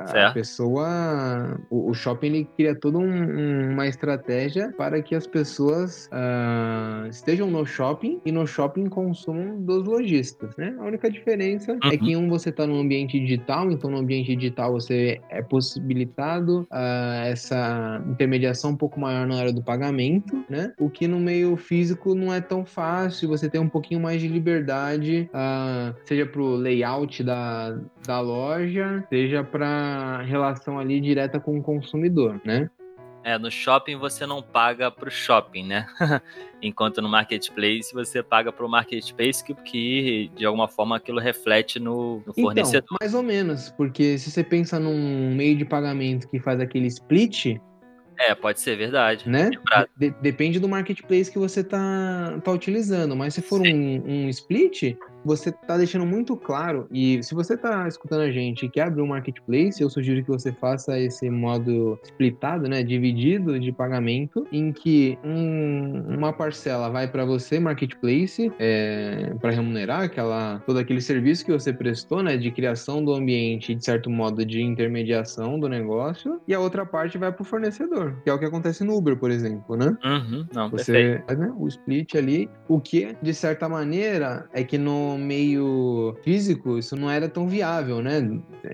certo. 0.08 0.30
A 0.30 0.34
pessoa, 0.34 1.62
o, 1.70 1.92
o 1.92 1.94
shopping 1.94 2.28
ele 2.28 2.50
cria 2.58 2.74
todo 2.74 2.98
um 2.98 3.27
uma 3.30 3.88
estratégia 3.88 4.74
para 4.78 5.02
que 5.02 5.16
as 5.16 5.28
pessoas 5.28 6.10
uh, 6.12 7.08
estejam 7.08 7.50
no 7.50 7.66
shopping 7.66 8.22
e 8.26 8.32
no 8.32 8.48
shopping 8.48 8.88
consumam 8.88 9.62
dos 9.62 9.86
lojistas, 9.86 10.56
né? 10.58 10.76
A 10.80 10.84
única 10.84 11.10
diferença 11.10 11.74
uhum. 11.74 11.80
é 11.92 11.98
que 11.98 12.12
em 12.12 12.16
um 12.16 12.30
você 12.30 12.50
está 12.50 12.66
no 12.66 12.80
ambiente 12.80 13.20
digital, 13.20 13.72
então 13.72 13.90
no 13.90 13.98
ambiente 13.98 14.36
digital 14.36 14.74
você 14.74 15.22
é 15.30 15.42
possibilitado 15.42 16.62
uh, 16.72 17.26
essa 17.26 18.02
intermediação 18.08 18.72
um 18.72 18.76
pouco 18.76 19.00
maior 19.00 19.28
na 19.28 19.36
hora 19.36 19.54
do 19.54 19.64
pagamento, 19.64 20.44
né? 20.50 20.74
O 20.80 20.90
que 20.90 21.08
no 21.08 21.20
meio 21.20 21.56
físico 21.58 22.16
não 22.16 22.34
é 22.34 22.42
tão 22.42 22.66
fácil, 22.66 23.30
você 23.30 23.50
tem 23.50 23.60
um 23.60 23.70
pouquinho 23.70 24.00
mais 24.00 24.22
de 24.22 24.28
liberdade, 24.28 25.30
uh, 25.34 25.96
seja 26.06 26.26
para 26.26 26.42
o 26.42 26.56
layout 26.56 27.24
da, 27.24 27.78
da 28.06 28.20
loja, 28.20 29.04
seja 29.10 29.44
para 29.44 30.22
relação 30.24 30.80
ali 30.80 31.00
direta 31.00 31.40
com 31.40 31.58
o 31.58 31.62
consumidor, 31.62 32.40
né? 32.46 32.70
É, 33.28 33.38
no 33.38 33.52
shopping 33.52 33.98
você 33.98 34.26
não 34.26 34.42
paga 34.42 34.90
pro 34.90 35.12
shopping, 35.12 35.66
né? 35.66 35.86
Enquanto 36.64 37.02
no 37.02 37.10
marketplace 37.10 37.94
você 37.94 38.24
paga 38.24 38.54
pro 38.54 38.70
marketplace 38.70 39.44
que, 39.44 39.54
que 39.54 40.32
de 40.34 40.46
alguma 40.46 40.70
forma 40.70 40.96
aquilo 40.96 41.20
reflete 41.20 41.78
no, 41.78 42.24
no 42.26 42.34
fornecedor. 42.34 42.84
Então, 42.86 42.98
mais 43.02 43.14
ou 43.14 43.22
menos, 43.22 43.70
porque 43.72 44.18
se 44.18 44.32
você 44.32 44.46
pensa 44.46 44.80
num 44.80 45.36
meio 45.36 45.58
de 45.58 45.66
pagamento 45.66 46.30
que 46.30 46.40
faz 46.40 46.62
aquele 46.62 46.88
split, 46.88 47.58
é, 48.18 48.34
pode 48.34 48.62
ser 48.62 48.78
verdade. 48.78 49.30
Né? 49.30 49.52
De 49.98 50.10
depende 50.22 50.58
do 50.58 50.70
marketplace 50.70 51.30
que 51.30 51.38
você 51.38 51.62
tá, 51.64 52.40
tá 52.42 52.52
utilizando. 52.52 53.14
Mas 53.14 53.34
se 53.34 53.42
for 53.42 53.60
um, 53.60 53.66
um, 53.66 54.30
split, 54.30 54.96
você 55.24 55.52
tá 55.52 55.78
deixando 55.78 56.06
muito 56.06 56.36
claro. 56.36 56.88
E 56.92 57.22
se 57.24 57.34
você 57.34 57.58
tá 57.58 57.88
escutando 57.88 58.22
a 58.22 58.32
gente 58.32 58.66
e 58.66 58.70
quer 58.70 58.84
abrir 58.84 59.02
um 59.02 59.08
marketplace, 59.08 59.82
eu 59.82 59.90
sugiro 59.90 60.24
que 60.24 60.30
você 60.30 60.52
faça 60.52 61.00
esse 61.00 61.30
modo 61.30 62.00
splitado, 62.04 62.68
né? 62.68 62.84
Dividido 62.84 63.60
de 63.60 63.72
pagamento, 63.72 64.48
em 64.52 64.72
que 64.72 65.18
um, 65.24 66.16
uma 66.16 66.32
parcela 66.32 66.90
vai 66.90 67.08
para 67.08 67.26
você, 67.26 67.60
marketplace, 67.60 68.52
é, 68.60 69.34
para 69.42 69.52
remunerar 69.52 70.02
aquela, 70.02 70.62
todo 70.66 70.80
aquele 70.80 71.02
serviço 71.02 71.46
que 71.46 71.52
você 71.52 71.74
prestou, 71.74 72.24
né? 72.24 72.38
De 72.38 72.52
criação 72.52 73.04
do 73.04 73.14
ambiente, 73.14 73.76
de 73.76 73.84
certo 73.84 74.10
modo, 74.10 74.46
de 74.46 74.62
intermediação 74.62 75.60
do 75.60 75.68
negócio. 75.68 76.40
E 76.48 76.54
a 76.54 76.60
outra 76.60 76.86
parte 76.86 77.18
vai 77.18 77.32
para 77.32 77.42
o 77.42 77.46
fornecedor, 77.46 78.16
que 78.24 78.30
é 78.30 78.34
o 78.34 78.40
que 78.40 78.46
acontece 78.46 78.84
no 78.84 78.96
Uber, 78.96 79.18
por 79.18 79.32
exemplo, 79.32 79.76
né? 79.76 79.98
Uhum, 80.04 80.46
não, 80.54 80.70
você 80.70 81.22
né, 81.28 81.54
o 81.58 81.68
split 81.68 82.16
ali. 82.16 82.50
O 82.68 82.80
que, 82.80 83.16
de 83.22 83.34
certa 83.34 83.68
maneira, 83.68 84.48
é 84.54 84.64
que 84.64 84.78
no 84.78 85.17
meio 85.18 86.16
físico, 86.24 86.78
isso 86.78 86.96
não 86.96 87.10
era 87.10 87.28
tão 87.28 87.48
viável, 87.48 88.02
né? 88.02 88.22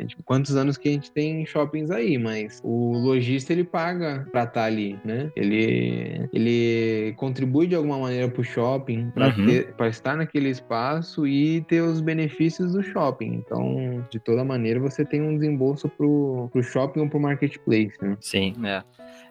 Tipo, 0.08 0.24
quantos 0.24 0.56
anos 0.56 0.78
que 0.78 0.90
a 0.90 0.92
gente 0.92 1.12
tem 1.12 1.46
shoppings 1.46 1.92
aí, 1.92 2.18
mas 2.18 2.60
o 2.64 2.98
lojista 2.98 3.54
ele 3.54 3.64
paga 3.64 4.28
pra 4.32 4.44
estar 4.44 4.54
tá 4.54 4.66
ali, 4.66 5.00
né? 5.04 5.32
Ele, 5.36 6.28
ele 6.34 7.14
contribui 7.18 7.68
de 7.68 7.76
alguma 7.76 7.98
maneira 7.98 8.28
pro 8.30 8.44
shopping 8.44 9.12
para 9.12 9.28
uhum. 9.28 9.88
estar 9.88 10.16
naquele 10.16 10.50
espaço 10.50 11.28
e 11.28 11.62
ter 11.62 11.82
os 11.82 12.02
benefícios 12.02 12.74
do 12.74 12.84
shopping. 12.84 13.44
Então, 13.46 14.06
de 14.10 14.20
toda 14.20 14.44
maneira, 14.44 14.80
você 14.80 15.06
tem 15.06 15.22
um 15.22 15.38
desembolso 15.38 15.88
pro, 15.90 16.50
pro 16.52 16.64
shopping 16.64 17.02
ou 17.02 17.10
pro 17.10 17.20
marketplace, 17.20 17.94
né? 18.02 18.18
Sim, 18.20 18.54
é. 18.64 18.84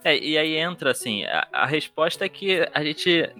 É, 0.04 0.18
e 0.18 0.36
aí 0.36 0.56
entra 0.56 0.90
assim, 0.90 1.24
a, 1.24 1.46
a 1.52 1.66
resposta 1.66 2.24
é 2.24 2.28
que 2.28 2.66
a 2.74 2.82
gente 2.82 3.30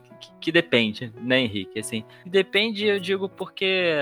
que 0.41 0.53
depende, 0.53 1.13
né, 1.21 1.41
Henrique? 1.41 1.79
Assim, 1.79 2.05
depende, 2.27 2.87
eu 2.87 3.01
digo, 3.01 3.29
porque 3.29 3.95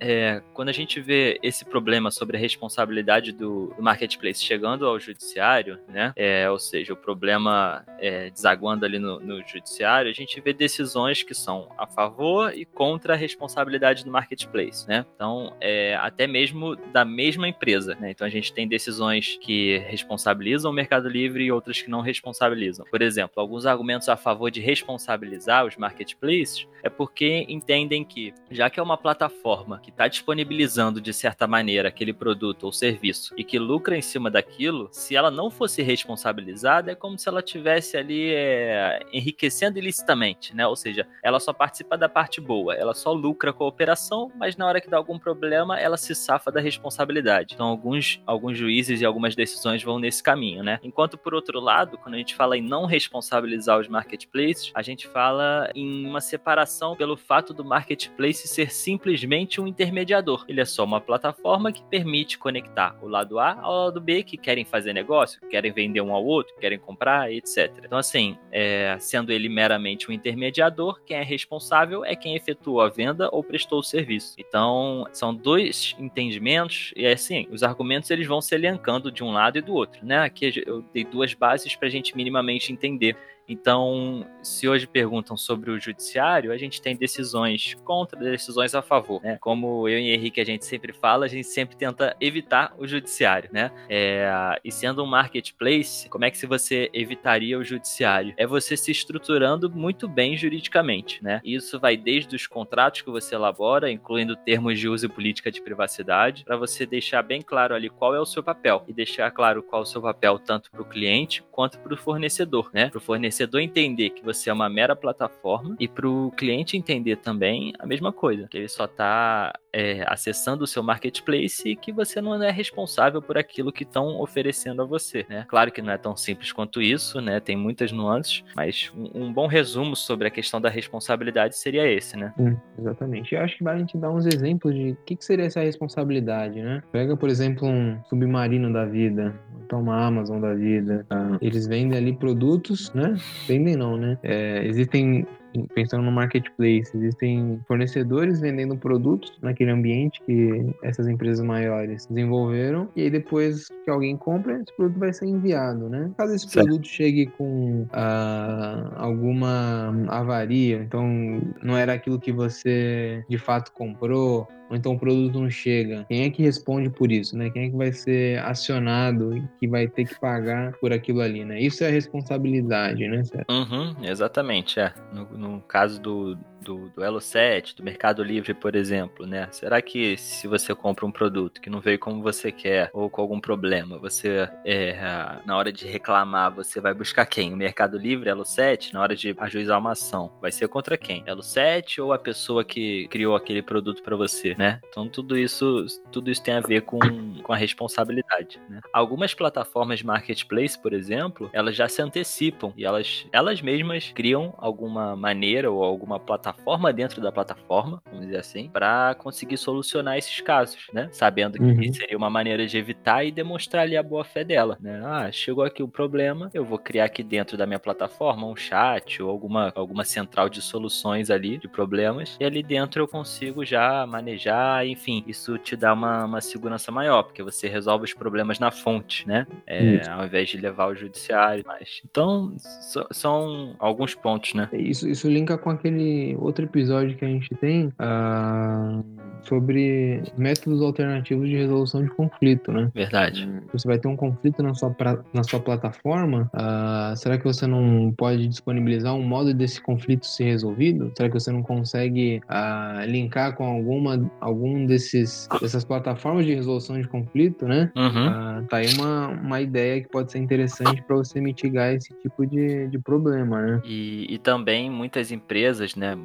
é, 0.00 0.42
quando 0.52 0.68
a 0.68 0.72
gente 0.72 1.00
vê 1.00 1.38
esse 1.42 1.64
problema 1.64 2.10
sobre 2.10 2.36
a 2.36 2.40
responsabilidade 2.40 3.32
do, 3.32 3.74
marketplace 3.78 4.42
chegando 4.42 4.86
ao 4.86 4.98
judiciário, 4.98 5.78
né? 5.88 6.12
É, 6.16 6.50
ou 6.50 6.58
seja, 6.58 6.92
o 6.92 6.96
problema 6.96 7.84
é, 7.98 8.30
desaguando 8.30 8.84
ali 8.84 8.98
no, 8.98 9.20
no, 9.20 9.46
judiciário, 9.46 10.10
a 10.10 10.14
gente 10.14 10.40
vê 10.40 10.52
decisões 10.52 11.22
que 11.22 11.34
são 11.34 11.68
a 11.78 11.86
favor 11.86 12.52
e 12.54 12.64
contra 12.64 13.14
a 13.14 13.16
responsabilidade 13.16 14.04
do 14.04 14.10
marketplace, 14.10 14.86
né? 14.88 15.04
Então, 15.14 15.54
é, 15.60 15.96
até 15.96 16.26
mesmo 16.26 16.76
da 16.92 17.04
mesma 17.04 17.48
empresa, 17.48 17.96
né? 18.00 18.10
Então 18.10 18.26
a 18.26 18.30
gente 18.30 18.52
tem 18.52 18.66
decisões 18.66 19.38
que 19.40 19.78
responsabilizam 19.86 20.70
o 20.70 20.74
Mercado 20.74 21.08
Livre 21.08 21.44
e 21.44 21.52
outras 21.52 21.80
que 21.80 21.90
não 21.90 22.00
responsabilizam. 22.00 22.86
Por 22.90 23.02
exemplo, 23.02 23.40
alguns 23.40 23.66
argumentos 23.66 24.08
a 24.08 24.16
favor 24.16 24.50
de 24.50 24.60
responsabilizar 24.60 25.65
os 25.66 25.76
marketplaces 25.76 26.66
é 26.82 26.88
porque 26.88 27.44
entendem 27.48 28.04
que, 28.04 28.32
já 28.50 28.70
que 28.70 28.78
é 28.78 28.82
uma 28.82 28.96
plataforma 28.96 29.80
que 29.80 29.90
está 29.90 30.08
disponibilizando 30.08 31.00
de 31.00 31.12
certa 31.12 31.46
maneira 31.46 31.88
aquele 31.88 32.12
produto 32.12 32.64
ou 32.64 32.72
serviço 32.72 33.34
e 33.36 33.44
que 33.44 33.58
lucra 33.58 33.96
em 33.96 34.02
cima 34.02 34.30
daquilo, 34.30 34.88
se 34.92 35.16
ela 35.16 35.30
não 35.30 35.50
fosse 35.50 35.82
responsabilizada, 35.82 36.92
é 36.92 36.94
como 36.94 37.18
se 37.18 37.28
ela 37.28 37.42
tivesse 37.42 37.96
ali 37.96 38.32
é, 38.32 39.00
enriquecendo 39.12 39.78
ilicitamente, 39.78 40.54
né? 40.54 40.66
Ou 40.66 40.76
seja, 40.76 41.06
ela 41.22 41.40
só 41.40 41.52
participa 41.52 41.96
da 41.96 42.08
parte 42.08 42.40
boa, 42.40 42.74
ela 42.74 42.94
só 42.94 43.12
lucra 43.12 43.52
com 43.52 43.64
a 43.64 43.68
operação, 43.68 44.30
mas 44.36 44.56
na 44.56 44.66
hora 44.66 44.80
que 44.80 44.88
dá 44.88 44.96
algum 44.96 45.18
problema, 45.18 45.78
ela 45.78 45.96
se 45.96 46.14
safa 46.14 46.50
da 46.50 46.60
responsabilidade. 46.60 47.54
Então, 47.54 47.66
alguns, 47.66 48.20
alguns 48.26 48.56
juízes 48.56 49.00
e 49.00 49.04
algumas 49.04 49.34
decisões 49.34 49.82
vão 49.82 49.98
nesse 49.98 50.22
caminho, 50.22 50.62
né? 50.62 50.78
Enquanto, 50.82 51.18
por 51.18 51.34
outro 51.34 51.60
lado, 51.60 51.98
quando 51.98 52.14
a 52.14 52.18
gente 52.18 52.34
fala 52.34 52.56
em 52.56 52.62
não 52.62 52.86
responsabilizar 52.86 53.78
os 53.78 53.88
marketplaces, 53.88 54.70
a 54.74 54.82
gente 54.82 55.06
fala 55.06 55.55
em 55.74 56.06
uma 56.06 56.20
separação 56.20 56.96
pelo 56.96 57.16
fato 57.16 57.52
do 57.52 57.64
marketplace 57.64 58.48
ser 58.48 58.70
simplesmente 58.70 59.60
um 59.60 59.66
intermediador. 59.66 60.44
Ele 60.48 60.60
é 60.60 60.64
só 60.64 60.84
uma 60.84 61.00
plataforma 61.00 61.72
que 61.72 61.82
permite 61.84 62.38
conectar 62.38 62.96
o 63.02 63.08
lado 63.08 63.38
A 63.38 63.58
ao 63.60 63.86
lado 63.86 64.00
B 64.00 64.22
que 64.22 64.36
querem 64.36 64.64
fazer 64.64 64.92
negócio, 64.92 65.40
querem 65.48 65.72
vender 65.72 66.00
um 66.00 66.12
ao 66.12 66.24
outro, 66.24 66.54
querem 66.60 66.78
comprar, 66.78 67.32
etc. 67.32 67.72
Então, 67.84 67.98
assim, 67.98 68.36
é, 68.50 68.96
sendo 68.98 69.32
ele 69.32 69.48
meramente 69.48 70.10
um 70.10 70.12
intermediador, 70.12 71.00
quem 71.04 71.16
é 71.16 71.22
responsável 71.22 72.04
é 72.04 72.14
quem 72.14 72.34
efetuou 72.36 72.80
a 72.80 72.88
venda 72.88 73.28
ou 73.32 73.42
prestou 73.42 73.80
o 73.80 73.82
serviço. 73.84 74.34
Então, 74.38 75.06
são 75.12 75.34
dois 75.34 75.94
entendimentos 75.98 76.92
e, 76.96 77.06
assim, 77.06 77.46
os 77.50 77.62
argumentos 77.62 78.10
eles 78.10 78.26
vão 78.26 78.40
se 78.40 78.54
elencando 78.54 79.10
de 79.10 79.22
um 79.22 79.32
lado 79.32 79.58
e 79.58 79.62
do 79.62 79.74
outro, 79.74 80.04
né? 80.04 80.18
Aqui 80.18 80.62
eu 80.66 80.82
dei 80.92 81.04
duas 81.04 81.34
bases 81.34 81.74
para 81.74 81.88
a 81.88 81.90
gente 81.90 82.16
minimamente 82.16 82.72
entender 82.72 83.16
então, 83.48 84.26
se 84.42 84.68
hoje 84.68 84.86
perguntam 84.86 85.36
sobre 85.36 85.70
o 85.70 85.78
judiciário, 85.78 86.52
a 86.52 86.56
gente 86.56 86.80
tem 86.82 86.96
decisões 86.96 87.74
contra, 87.84 88.18
decisões 88.18 88.74
a 88.74 88.82
favor, 88.82 89.22
né? 89.22 89.38
Como 89.40 89.88
eu 89.88 89.98
e 89.98 90.10
Henrique 90.10 90.40
a 90.40 90.44
gente 90.44 90.64
sempre 90.64 90.92
fala, 90.92 91.26
a 91.26 91.28
gente 91.28 91.46
sempre 91.46 91.76
tenta 91.76 92.16
evitar 92.20 92.74
o 92.78 92.86
judiciário, 92.86 93.48
né? 93.52 93.70
É, 93.88 94.58
e 94.64 94.72
sendo 94.72 95.02
um 95.02 95.06
marketplace, 95.06 96.08
como 96.08 96.24
é 96.24 96.30
que 96.30 96.46
você 96.46 96.90
evitaria 96.92 97.58
o 97.58 97.64
judiciário? 97.64 98.34
É 98.36 98.46
você 98.46 98.76
se 98.76 98.90
estruturando 98.90 99.70
muito 99.70 100.08
bem 100.08 100.36
juridicamente, 100.36 101.22
né? 101.22 101.40
Isso 101.44 101.78
vai 101.78 101.96
desde 101.96 102.34
os 102.34 102.46
contratos 102.46 103.02
que 103.02 103.10
você 103.10 103.34
elabora, 103.34 103.90
incluindo 103.90 104.36
termos 104.36 104.78
de 104.78 104.88
uso 104.88 105.06
e 105.06 105.08
política 105.08 105.50
de 105.50 105.62
privacidade, 105.62 106.44
para 106.44 106.56
você 106.56 106.84
deixar 106.84 107.22
bem 107.22 107.42
claro 107.42 107.74
ali 107.74 107.88
qual 107.88 108.14
é 108.14 108.20
o 108.20 108.26
seu 108.26 108.42
papel 108.42 108.84
e 108.88 108.92
deixar 108.92 109.30
claro 109.30 109.62
qual 109.62 109.82
é 109.82 109.84
o 109.84 109.86
seu 109.86 110.02
papel 110.02 110.38
tanto 110.38 110.70
para 110.70 110.82
o 110.82 110.84
cliente 110.84 111.42
quanto 111.50 111.78
para 111.78 111.94
o 111.94 111.96
fornecedor, 111.96 112.70
né? 112.72 112.88
Para 112.88 112.98
o 112.98 113.00
fornecedor 113.00 113.35
fornecedor 113.36 113.60
entender 113.60 114.10
que 114.10 114.24
você 114.24 114.48
é 114.48 114.52
uma 114.52 114.68
mera 114.68 114.96
plataforma 114.96 115.76
e 115.78 115.86
para 115.86 116.08
o 116.08 116.30
cliente 116.32 116.76
entender 116.76 117.16
também 117.16 117.72
a 117.78 117.86
mesma 117.86 118.12
coisa, 118.12 118.48
que 118.48 118.56
ele 118.56 118.68
só 118.68 118.86
está 118.86 119.52
é, 119.76 120.02
acessando 120.06 120.64
o 120.64 120.66
seu 120.66 120.82
marketplace 120.82 121.68
e 121.68 121.76
que 121.76 121.92
você 121.92 122.18
não 122.22 122.42
é 122.42 122.50
responsável 122.50 123.20
por 123.20 123.36
aquilo 123.36 123.70
que 123.70 123.82
estão 123.82 124.18
oferecendo 124.18 124.80
a 124.80 124.86
você. 124.86 125.26
Né? 125.28 125.44
Claro 125.46 125.70
que 125.70 125.82
não 125.82 125.92
é 125.92 125.98
tão 125.98 126.16
simples 126.16 126.50
quanto 126.50 126.80
isso, 126.80 127.20
né? 127.20 127.40
tem 127.40 127.54
muitas 127.54 127.92
nuances, 127.92 128.42
mas 128.56 128.90
um, 128.96 129.26
um 129.26 129.32
bom 129.32 129.46
resumo 129.46 129.94
sobre 129.94 130.28
a 130.28 130.30
questão 130.30 130.58
da 130.62 130.70
responsabilidade 130.70 131.58
seria 131.58 131.86
esse, 131.86 132.16
né? 132.16 132.32
Hum, 132.38 132.56
exatamente. 132.78 133.34
Eu 133.34 133.42
acho 133.42 133.58
que 133.58 133.64
vale 133.64 133.76
a 133.76 133.80
gente 133.80 133.98
dar 133.98 134.10
uns 134.10 134.24
exemplos 134.24 134.74
de 134.74 134.92
o 134.92 134.96
que, 135.04 135.14
que 135.14 135.24
seria 135.24 135.44
essa 135.44 135.60
responsabilidade, 135.60 136.62
né? 136.62 136.82
Pega, 136.90 137.14
por 137.14 137.28
exemplo, 137.28 137.68
um 137.68 138.02
submarino 138.08 138.72
da 138.72 138.86
vida, 138.86 139.38
então 139.66 139.82
uma 139.82 140.06
Amazon 140.06 140.40
da 140.40 140.54
vida. 140.54 141.04
Tá? 141.06 141.36
Eles 141.42 141.66
vendem 141.66 141.98
ali 141.98 142.16
produtos, 142.16 142.92
né? 142.94 143.14
Vendem 143.46 143.76
não, 143.76 143.98
né? 143.98 144.18
É, 144.22 144.64
existem 144.64 145.26
pensando 145.74 146.02
no 146.02 146.12
marketplace, 146.12 146.90
existem 146.94 147.60
fornecedores 147.66 148.40
vendendo 148.40 148.76
produtos 148.76 149.32
naquele 149.42 149.70
ambiente 149.70 150.20
que 150.24 150.74
essas 150.82 151.06
empresas 151.08 151.44
maiores 151.44 152.06
desenvolveram 152.06 152.88
e 152.96 153.02
aí 153.02 153.10
depois 153.10 153.68
que 153.84 153.90
alguém 153.90 154.16
compra, 154.16 154.60
esse 154.60 154.74
produto 154.76 154.98
vai 154.98 155.12
ser 155.12 155.26
enviado, 155.26 155.88
né? 155.88 156.10
Caso 156.16 156.34
esse 156.34 156.48
certo. 156.48 156.66
produto 156.66 156.86
chegue 156.86 157.26
com 157.26 157.86
ah, 157.92 158.92
alguma 158.96 159.94
avaria, 160.08 160.82
então 160.82 161.40
não 161.62 161.76
era 161.76 161.94
aquilo 161.94 162.18
que 162.18 162.32
você 162.32 163.24
de 163.28 163.38
fato 163.38 163.72
comprou, 163.72 164.48
ou 164.68 164.76
então 164.76 164.92
o 164.92 164.98
produto 164.98 165.40
não 165.40 165.50
chega, 165.50 166.04
quem 166.08 166.24
é 166.24 166.30
que 166.30 166.42
responde 166.42 166.90
por 166.90 167.10
isso, 167.12 167.36
né? 167.36 167.50
Quem 167.50 167.66
é 167.66 167.70
que 167.70 167.76
vai 167.76 167.92
ser 167.92 168.38
acionado 168.40 169.36
e 169.36 169.42
que 169.60 169.68
vai 169.68 169.86
ter 169.86 170.06
que 170.06 170.18
pagar 170.18 170.72
por 170.80 170.92
aquilo 170.92 171.20
ali, 171.20 171.44
né? 171.44 171.60
Isso 171.60 171.84
é 171.84 171.88
a 171.88 171.90
responsabilidade, 171.90 173.06
né? 173.06 173.22
Uhum, 173.48 173.94
exatamente, 174.02 174.80
é. 174.80 174.92
No, 175.12 175.24
no 175.36 175.60
caso 175.62 176.00
do, 176.00 176.38
do, 176.66 176.88
do 176.90 177.04
Elo 177.04 177.20
7, 177.20 177.76
do 177.76 177.82
Mercado 177.82 178.22
Livre, 178.22 178.52
por 178.52 178.74
exemplo, 178.74 179.26
né? 179.26 179.48
Será 179.52 179.80
que 179.80 180.16
se 180.16 180.48
você 180.48 180.74
compra 180.74 181.06
um 181.06 181.12
produto 181.12 181.60
que 181.60 181.70
não 181.70 181.80
veio 181.80 181.98
como 181.98 182.22
você 182.22 182.50
quer 182.50 182.90
ou 182.92 183.08
com 183.08 183.22
algum 183.22 183.40
problema, 183.40 183.98
você, 183.98 184.48
é, 184.64 184.96
na 185.44 185.56
hora 185.56 185.72
de 185.72 185.86
reclamar, 185.86 186.52
você 186.52 186.80
vai 186.80 186.92
buscar 186.92 187.24
quem? 187.26 187.54
O 187.54 187.56
Mercado 187.56 187.96
Livre, 187.96 188.28
Elo 188.28 188.44
7, 188.44 188.92
na 188.92 189.00
hora 189.00 189.14
de 189.14 189.34
ajuizar 189.38 189.78
uma 189.78 189.92
ação, 189.92 190.32
vai 190.40 190.50
ser 190.50 190.66
contra 190.68 190.98
quem? 190.98 191.22
Elo 191.26 191.42
7 191.42 192.00
ou 192.00 192.12
a 192.12 192.18
pessoa 192.18 192.64
que 192.64 193.06
criou 193.08 193.36
aquele 193.36 193.62
produto 193.62 194.02
para 194.02 194.16
você? 194.16 194.56
né? 194.58 194.80
Então 194.88 195.08
tudo 195.08 195.38
isso, 195.38 195.86
tudo 196.10 196.30
isso 196.30 196.42
tem 196.42 196.54
a 196.54 196.60
ver 196.60 196.82
com, 196.82 196.98
com 197.42 197.52
a 197.52 197.56
responsabilidade. 197.56 198.60
Né? 198.68 198.80
Algumas 198.92 199.34
plataformas 199.34 200.00
de 200.00 200.06
marketplace, 200.06 200.78
por 200.78 200.92
exemplo, 200.92 201.50
elas 201.52 201.76
já 201.76 201.88
se 201.88 202.02
antecipam 202.02 202.72
e 202.76 202.84
elas, 202.84 203.26
elas 203.32 203.60
mesmas 203.62 204.10
criam 204.14 204.54
alguma 204.58 205.14
maneira 205.16 205.70
ou 205.70 205.82
alguma 205.82 206.18
plataforma 206.18 206.55
dentro 206.94 207.20
da 207.20 207.32
plataforma, 207.32 208.02
vamos 208.06 208.26
dizer 208.26 208.38
assim, 208.38 208.68
para 208.68 209.14
conseguir 209.14 209.56
solucionar 209.56 210.16
esses 210.16 210.40
casos, 210.40 210.86
né? 210.92 211.08
Sabendo 211.12 211.58
que 211.58 211.64
uhum. 211.64 211.92
seria 211.92 212.16
uma 212.16 212.30
maneira 212.30 212.66
de 212.66 212.76
evitar 212.76 213.24
e 213.24 213.30
demonstrar 213.30 213.82
ali 213.82 213.96
a 213.96 214.02
boa 214.02 214.24
fé 214.24 214.44
dela, 214.44 214.76
né? 214.80 215.02
Ah, 215.04 215.30
chegou 215.30 215.64
aqui 215.64 215.82
o 215.82 215.88
problema, 215.88 216.50
eu 216.54 216.64
vou 216.64 216.78
criar 216.78 217.04
aqui 217.04 217.22
dentro 217.22 217.56
da 217.56 217.66
minha 217.66 217.78
plataforma 217.78 218.46
um 218.46 218.56
chat 218.56 219.22
ou 219.22 219.30
alguma, 219.30 219.72
alguma 219.74 220.04
central 220.04 220.48
de 220.48 220.60
soluções 220.62 221.30
ali 221.30 221.58
de 221.58 221.68
problemas 221.68 222.36
e 222.40 222.44
ali 222.44 222.62
dentro 222.62 223.02
eu 223.02 223.08
consigo 223.08 223.64
já 223.64 224.06
manejar, 224.06 224.86
enfim, 224.86 225.24
isso 225.26 225.58
te 225.58 225.76
dá 225.76 225.92
uma, 225.92 226.24
uma 226.24 226.40
segurança 226.40 226.90
maior, 226.90 227.22
porque 227.24 227.42
você 227.42 227.68
resolve 227.68 228.04
os 228.04 228.14
problemas 228.14 228.58
na 228.58 228.70
fonte, 228.70 229.26
né? 229.26 229.46
É, 229.66 230.08
ao 230.08 230.24
invés 230.24 230.48
de 230.48 230.58
levar 230.58 230.84
ao 230.84 230.94
judiciário. 230.94 231.64
Mas, 231.66 232.00
então, 232.04 232.54
so, 232.58 233.06
são 233.10 233.74
alguns 233.78 234.14
pontos, 234.14 234.54
né? 234.54 234.68
Isso, 234.72 235.08
isso 235.08 235.28
linka 235.28 235.58
com 235.58 235.70
aquele 235.70 236.36
outro 236.46 236.64
episódio 236.64 237.16
que 237.16 237.24
a 237.24 237.28
gente 237.28 237.54
tem 237.56 237.86
uh, 237.86 239.04
sobre 239.42 240.22
métodos 240.36 240.82
alternativos 240.82 241.48
de 241.48 241.56
resolução 241.56 242.02
de 242.02 242.10
conflito, 242.10 242.72
né? 242.72 242.90
Verdade. 242.94 243.48
Você 243.72 243.86
vai 243.86 243.98
ter 243.98 244.08
um 244.08 244.16
conflito 244.16 244.62
na 244.62 244.74
sua, 244.74 244.90
pra, 244.90 245.18
na 245.32 245.42
sua 245.42 245.60
plataforma, 245.60 246.50
uh, 246.54 247.16
será 247.16 247.38
que 247.38 247.44
você 247.44 247.66
não 247.66 248.12
pode 248.16 248.46
disponibilizar 248.48 249.14
um 249.14 249.22
modo 249.22 249.54
desse 249.54 249.80
conflito 249.80 250.26
ser 250.26 250.44
resolvido? 250.44 251.12
Será 251.16 251.28
que 251.28 251.34
você 251.34 251.52
não 251.52 251.62
consegue 251.62 252.40
uh, 252.48 253.06
linkar 253.06 253.54
com 253.54 253.64
alguma 253.64 254.30
algum 254.40 254.86
desses 254.86 255.48
dessas 255.60 255.84
plataformas 255.84 256.44
de 256.44 256.54
resolução 256.54 257.00
de 257.00 257.06
conflito, 257.06 257.66
né? 257.66 257.90
Uhum. 257.96 258.66
tá 258.68 258.78
aí 258.78 258.88
uma, 258.94 259.28
uma 259.28 259.60
ideia 259.60 260.00
que 260.00 260.08
pode 260.08 260.32
ser 260.32 260.38
interessante 260.38 261.02
para 261.02 261.16
você 261.16 261.40
mitigar 261.40 261.92
esse 261.92 262.12
tipo 262.22 262.46
de, 262.46 262.88
de 262.88 262.98
problema, 262.98 263.62
né? 263.62 263.82
E, 263.84 264.26
e 264.28 264.38
também 264.38 264.90
muitas 264.90 265.30
empresas, 265.30 265.94
né? 265.94 266.16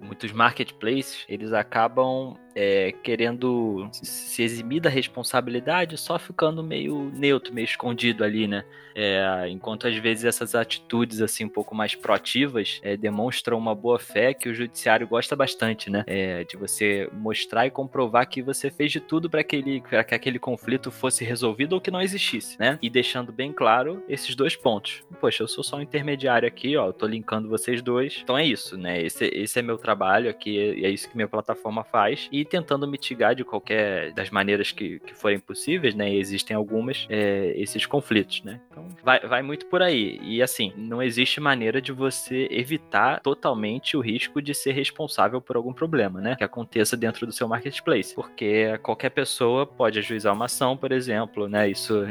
Muitos 0.00 0.32
marketplaces, 0.32 1.24
eles 1.28 1.52
acabam 1.52 2.36
é, 2.54 2.92
querendo 3.02 3.88
se 3.92 4.42
eximir 4.42 4.80
da 4.80 4.88
responsabilidade, 4.88 5.96
só 5.96 6.18
ficando 6.18 6.62
meio 6.62 7.10
neutro, 7.14 7.52
meio 7.52 7.64
escondido 7.64 8.24
ali, 8.24 8.46
né? 8.46 8.64
É, 8.96 9.48
enquanto 9.48 9.88
às 9.88 9.96
vezes 9.96 10.24
essas 10.24 10.54
atitudes 10.54 11.20
assim 11.20 11.44
um 11.44 11.48
pouco 11.48 11.74
mais 11.74 11.96
proativas 11.96 12.80
é, 12.80 12.96
demonstram 12.96 13.58
uma 13.58 13.74
boa 13.74 13.98
fé 13.98 14.32
que 14.32 14.48
o 14.48 14.54
judiciário 14.54 15.08
gosta 15.08 15.34
bastante, 15.34 15.90
né? 15.90 16.04
É, 16.06 16.44
de 16.44 16.56
você 16.56 17.08
mostrar 17.12 17.66
e 17.66 17.70
comprovar 17.70 18.28
que 18.28 18.40
você 18.40 18.70
fez 18.70 18.92
de 18.92 19.00
tudo 19.00 19.28
para 19.28 19.40
aquele, 19.40 19.80
que 19.80 19.96
aquele 19.96 20.38
conflito 20.38 20.92
fosse 20.92 21.24
resolvido 21.24 21.72
ou 21.72 21.80
que 21.80 21.90
não 21.90 22.00
existisse, 22.00 22.58
né? 22.58 22.78
E 22.80 22.88
deixando 22.88 23.32
bem 23.32 23.52
claro 23.52 24.02
esses 24.08 24.36
dois 24.36 24.54
pontos. 24.54 25.02
Poxa, 25.20 25.42
eu 25.42 25.48
sou 25.48 25.64
só 25.64 25.76
um 25.76 25.82
intermediário 25.82 26.46
aqui, 26.46 26.76
ó, 26.76 26.86
eu 26.86 26.92
tô 26.92 27.06
linkando 27.06 27.48
vocês 27.48 27.82
dois. 27.82 28.20
Então 28.22 28.38
é 28.38 28.46
isso, 28.46 28.76
né? 28.76 29.02
Esse, 29.02 29.24
esse 29.26 29.58
é 29.58 29.62
meu 29.62 29.76
trabalho 29.76 30.30
aqui, 30.30 30.84
é 30.84 30.88
isso 30.88 31.08
que 31.08 31.16
minha 31.16 31.28
plataforma 31.28 31.82
faz. 31.82 32.28
E 32.30 32.43
tentando 32.44 32.86
mitigar 32.86 33.34
de 33.34 33.44
qualquer 33.44 34.12
das 34.12 34.30
maneiras 34.30 34.72
que, 34.72 34.98
que 35.00 35.14
forem 35.14 35.38
possíveis, 35.38 35.94
né? 35.94 36.12
E 36.12 36.18
existem 36.18 36.56
algumas, 36.56 37.06
é, 37.08 37.52
esses 37.56 37.86
conflitos, 37.86 38.42
né? 38.42 38.60
Então 38.70 38.88
vai, 39.02 39.20
vai 39.20 39.42
muito 39.42 39.66
por 39.66 39.82
aí. 39.82 40.18
E 40.22 40.42
assim, 40.42 40.72
não 40.76 41.02
existe 41.02 41.40
maneira 41.40 41.80
de 41.80 41.92
você 41.92 42.48
evitar 42.50 43.20
totalmente 43.20 43.96
o 43.96 44.00
risco 44.00 44.40
de 44.40 44.54
ser 44.54 44.72
responsável 44.72 45.40
por 45.40 45.56
algum 45.56 45.72
problema, 45.72 46.20
né? 46.20 46.36
Que 46.36 46.44
aconteça 46.44 46.96
dentro 46.96 47.26
do 47.26 47.32
seu 47.32 47.48
marketplace. 47.48 48.14
Porque 48.14 48.78
qualquer 48.82 49.10
pessoa 49.10 49.66
pode 49.66 49.98
ajuizar 49.98 50.32
uma 50.32 50.46
ação, 50.46 50.76
por 50.76 50.92
exemplo, 50.92 51.48
né? 51.48 51.68
Isso 51.68 52.04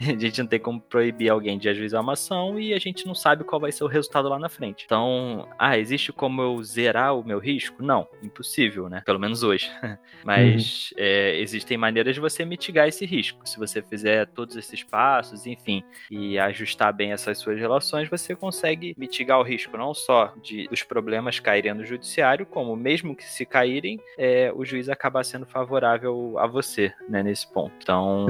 a 0.16 0.18
gente 0.18 0.40
não 0.40 0.46
tem 0.46 0.58
como 0.58 0.80
proibir 0.80 1.28
alguém 1.28 1.58
de 1.58 1.68
ajuizar 1.68 2.00
uma 2.00 2.14
ação 2.14 2.58
e 2.58 2.72
a 2.72 2.78
gente 2.78 3.06
não 3.06 3.14
sabe 3.14 3.44
qual 3.44 3.60
vai 3.60 3.70
ser 3.70 3.84
o 3.84 3.86
resultado 3.86 4.28
lá 4.28 4.38
na 4.38 4.48
frente. 4.48 4.84
Então, 4.86 5.46
ah, 5.58 5.78
existe 5.78 6.12
como 6.12 6.40
eu 6.40 6.62
zerar 6.62 7.16
o 7.16 7.24
meu 7.24 7.38
risco? 7.38 7.82
Não, 7.82 8.08
impossível, 8.22 8.88
né? 8.88 9.02
Pelo 9.04 9.18
menos 9.18 9.42
hoje. 9.42 9.70
Mas 10.24 10.90
uhum. 10.92 10.96
é, 10.98 11.38
existem 11.40 11.76
maneiras 11.76 12.14
de 12.14 12.20
você 12.20 12.44
mitigar 12.44 12.88
esse 12.88 13.04
risco. 13.04 13.46
Se 13.46 13.58
você 13.58 13.82
fizer 13.82 14.26
todos 14.28 14.56
esses 14.56 14.82
passos, 14.82 15.46
enfim, 15.46 15.82
e 16.10 16.38
ajustar 16.38 16.92
bem 16.92 17.12
essas 17.12 17.38
suas 17.38 17.58
relações, 17.58 18.08
você 18.08 18.34
consegue 18.34 18.94
mitigar 18.96 19.38
o 19.38 19.42
risco 19.42 19.76
não 19.76 19.92
só 19.92 20.32
de 20.42 20.68
os 20.70 20.82
problemas 20.82 21.38
caírem 21.38 21.74
no 21.74 21.84
judiciário, 21.84 22.46
como 22.46 22.74
mesmo 22.74 23.14
que 23.14 23.24
se 23.24 23.44
caírem, 23.44 24.00
é, 24.16 24.52
o 24.54 24.64
juiz 24.64 24.88
acabar 24.88 25.24
sendo 25.24 25.46
favorável 25.46 26.38
a 26.38 26.46
você, 26.46 26.92
né, 27.08 27.22
nesse 27.22 27.50
ponto. 27.52 27.72
Então, 27.82 28.26